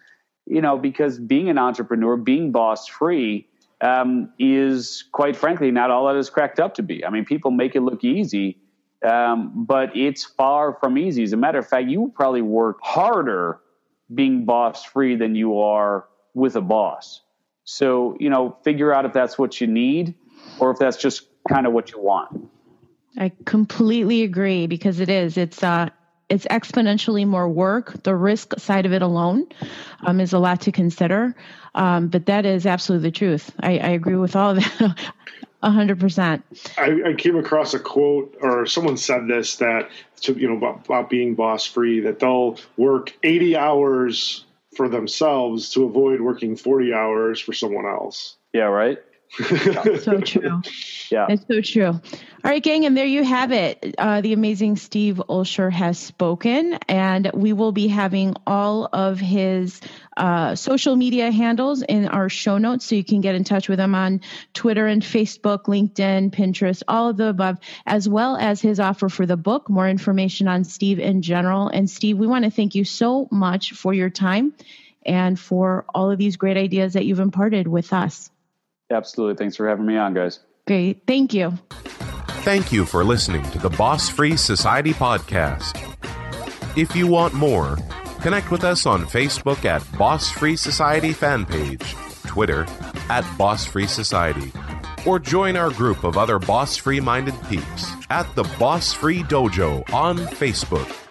You 0.46 0.60
know, 0.60 0.76
because 0.76 1.20
being 1.20 1.48
an 1.48 1.58
entrepreneur, 1.58 2.16
being 2.16 2.50
boss 2.50 2.88
free, 2.88 3.46
um, 3.82 4.32
is 4.38 5.04
quite 5.12 5.36
frankly 5.36 5.70
not 5.70 5.90
all 5.90 6.06
that 6.06 6.16
is 6.16 6.30
cracked 6.30 6.60
up 6.60 6.74
to 6.74 6.82
be. 6.82 7.04
I 7.04 7.10
mean, 7.10 7.24
people 7.24 7.50
make 7.50 7.74
it 7.74 7.80
look 7.80 8.04
easy, 8.04 8.58
um, 9.04 9.66
but 9.66 9.94
it's 9.96 10.24
far 10.24 10.78
from 10.80 10.96
easy. 10.96 11.24
As 11.24 11.32
a 11.32 11.36
matter 11.36 11.58
of 11.58 11.68
fact, 11.68 11.88
you 11.88 12.12
probably 12.14 12.42
work 12.42 12.78
harder 12.80 13.60
being 14.14 14.44
boss 14.44 14.84
free 14.84 15.16
than 15.16 15.34
you 15.34 15.58
are 15.58 16.06
with 16.32 16.56
a 16.56 16.60
boss. 16.60 17.22
So, 17.64 18.16
you 18.20 18.30
know, 18.30 18.56
figure 18.62 18.92
out 18.92 19.04
if 19.04 19.12
that's 19.12 19.36
what 19.38 19.60
you 19.60 19.66
need 19.66 20.14
or 20.58 20.70
if 20.70 20.78
that's 20.78 20.96
just 20.96 21.26
kind 21.48 21.66
of 21.66 21.72
what 21.72 21.92
you 21.92 22.00
want. 22.00 22.48
I 23.18 23.32
completely 23.44 24.22
agree 24.22 24.66
because 24.66 25.00
it 25.00 25.08
is. 25.08 25.36
It's 25.36 25.62
uh 25.62 25.90
it's 26.32 26.46
exponentially 26.46 27.26
more 27.26 27.46
work. 27.46 28.02
The 28.04 28.16
risk 28.16 28.58
side 28.58 28.86
of 28.86 28.92
it 28.94 29.02
alone 29.02 29.46
um, 30.00 30.18
is 30.18 30.32
a 30.32 30.38
lot 30.38 30.62
to 30.62 30.72
consider. 30.72 31.36
Um, 31.74 32.08
but 32.08 32.24
that 32.24 32.46
is 32.46 32.64
absolutely 32.64 33.10
the 33.10 33.14
truth. 33.14 33.52
I, 33.60 33.78
I 33.78 33.88
agree 33.88 34.16
with 34.16 34.34
all 34.34 34.52
of 34.52 34.56
that. 34.56 35.12
hundred 35.62 36.00
percent. 36.00 36.42
I 36.78 37.14
came 37.18 37.36
across 37.36 37.74
a 37.74 37.78
quote, 37.78 38.36
or 38.40 38.66
someone 38.66 38.96
said 38.96 39.28
this 39.28 39.56
that 39.56 39.90
to, 40.22 40.32
you 40.32 40.48
know 40.48 40.56
about, 40.56 40.86
about 40.86 41.10
being 41.10 41.34
boss 41.34 41.66
free 41.66 42.00
that 42.00 42.18
they'll 42.18 42.58
work 42.76 43.16
eighty 43.22 43.56
hours 43.56 44.44
for 44.74 44.88
themselves 44.88 45.70
to 45.74 45.84
avoid 45.84 46.20
working 46.20 46.56
forty 46.56 46.92
hours 46.92 47.38
for 47.38 47.52
someone 47.52 47.86
else. 47.86 48.36
Yeah, 48.52 48.64
right 48.64 48.98
so 49.32 50.20
true. 50.24 50.62
Yeah. 51.10 51.26
It's 51.28 51.44
so 51.46 51.60
true. 51.60 52.00
All 52.44 52.50
right, 52.50 52.62
gang, 52.62 52.84
and 52.84 52.96
there 52.96 53.06
you 53.06 53.22
have 53.22 53.52
it. 53.52 53.94
Uh, 53.96 54.20
the 54.20 54.32
amazing 54.32 54.76
Steve 54.76 55.22
Olsher 55.28 55.70
has 55.70 55.98
spoken, 55.98 56.74
and 56.88 57.30
we 57.32 57.52
will 57.52 57.72
be 57.72 57.88
having 57.88 58.34
all 58.46 58.88
of 58.92 59.20
his 59.20 59.80
uh, 60.16 60.54
social 60.54 60.96
media 60.96 61.30
handles 61.30 61.82
in 61.82 62.08
our 62.08 62.28
show 62.28 62.58
notes 62.58 62.84
so 62.84 62.94
you 62.94 63.04
can 63.04 63.20
get 63.20 63.34
in 63.34 63.44
touch 63.44 63.68
with 63.68 63.78
him 63.78 63.94
on 63.94 64.20
Twitter 64.54 64.86
and 64.86 65.02
Facebook, 65.02 65.64
LinkedIn, 65.64 66.30
Pinterest, 66.30 66.82
all 66.88 67.08
of 67.08 67.16
the 67.16 67.28
above, 67.28 67.58
as 67.86 68.08
well 68.08 68.36
as 68.36 68.60
his 68.60 68.80
offer 68.80 69.08
for 69.08 69.24
the 69.24 69.36
book, 69.36 69.70
more 69.70 69.88
information 69.88 70.48
on 70.48 70.64
Steve 70.64 70.98
in 70.98 71.22
general. 71.22 71.68
And 71.68 71.88
Steve, 71.88 72.18
we 72.18 72.26
want 72.26 72.44
to 72.44 72.50
thank 72.50 72.74
you 72.74 72.84
so 72.84 73.28
much 73.30 73.72
for 73.72 73.94
your 73.94 74.10
time 74.10 74.52
and 75.06 75.38
for 75.38 75.84
all 75.94 76.10
of 76.10 76.18
these 76.18 76.36
great 76.36 76.56
ideas 76.56 76.94
that 76.94 77.04
you've 77.06 77.20
imparted 77.20 77.66
with 77.68 77.92
us. 77.92 78.30
Absolutely. 78.92 79.36
Thanks 79.36 79.56
for 79.56 79.68
having 79.68 79.86
me 79.86 79.96
on, 79.96 80.14
guys. 80.14 80.40
Great. 80.66 81.02
Thank 81.06 81.34
you. 81.34 81.58
Thank 82.44 82.72
you 82.72 82.84
for 82.84 83.04
listening 83.04 83.42
to 83.50 83.58
the 83.58 83.70
Boss 83.70 84.08
Free 84.08 84.36
Society 84.36 84.92
podcast. 84.92 85.78
If 86.76 86.96
you 86.96 87.06
want 87.06 87.34
more, 87.34 87.78
connect 88.20 88.50
with 88.50 88.64
us 88.64 88.86
on 88.86 89.04
Facebook 89.04 89.64
at 89.64 89.84
Boss 89.98 90.30
Free 90.30 90.56
Society 90.56 91.12
fan 91.12 91.44
page, 91.44 91.94
Twitter 92.26 92.66
at 93.08 93.24
Boss 93.36 93.64
Free 93.64 93.86
Society, 93.86 94.52
or 95.06 95.18
join 95.18 95.56
our 95.56 95.70
group 95.70 96.04
of 96.04 96.16
other 96.16 96.38
boss 96.38 96.76
free 96.76 97.00
minded 97.00 97.34
peeps 97.48 97.90
at 98.10 98.32
the 98.34 98.44
Boss 98.58 98.92
Free 98.92 99.22
Dojo 99.24 99.88
on 99.92 100.16
Facebook. 100.18 101.01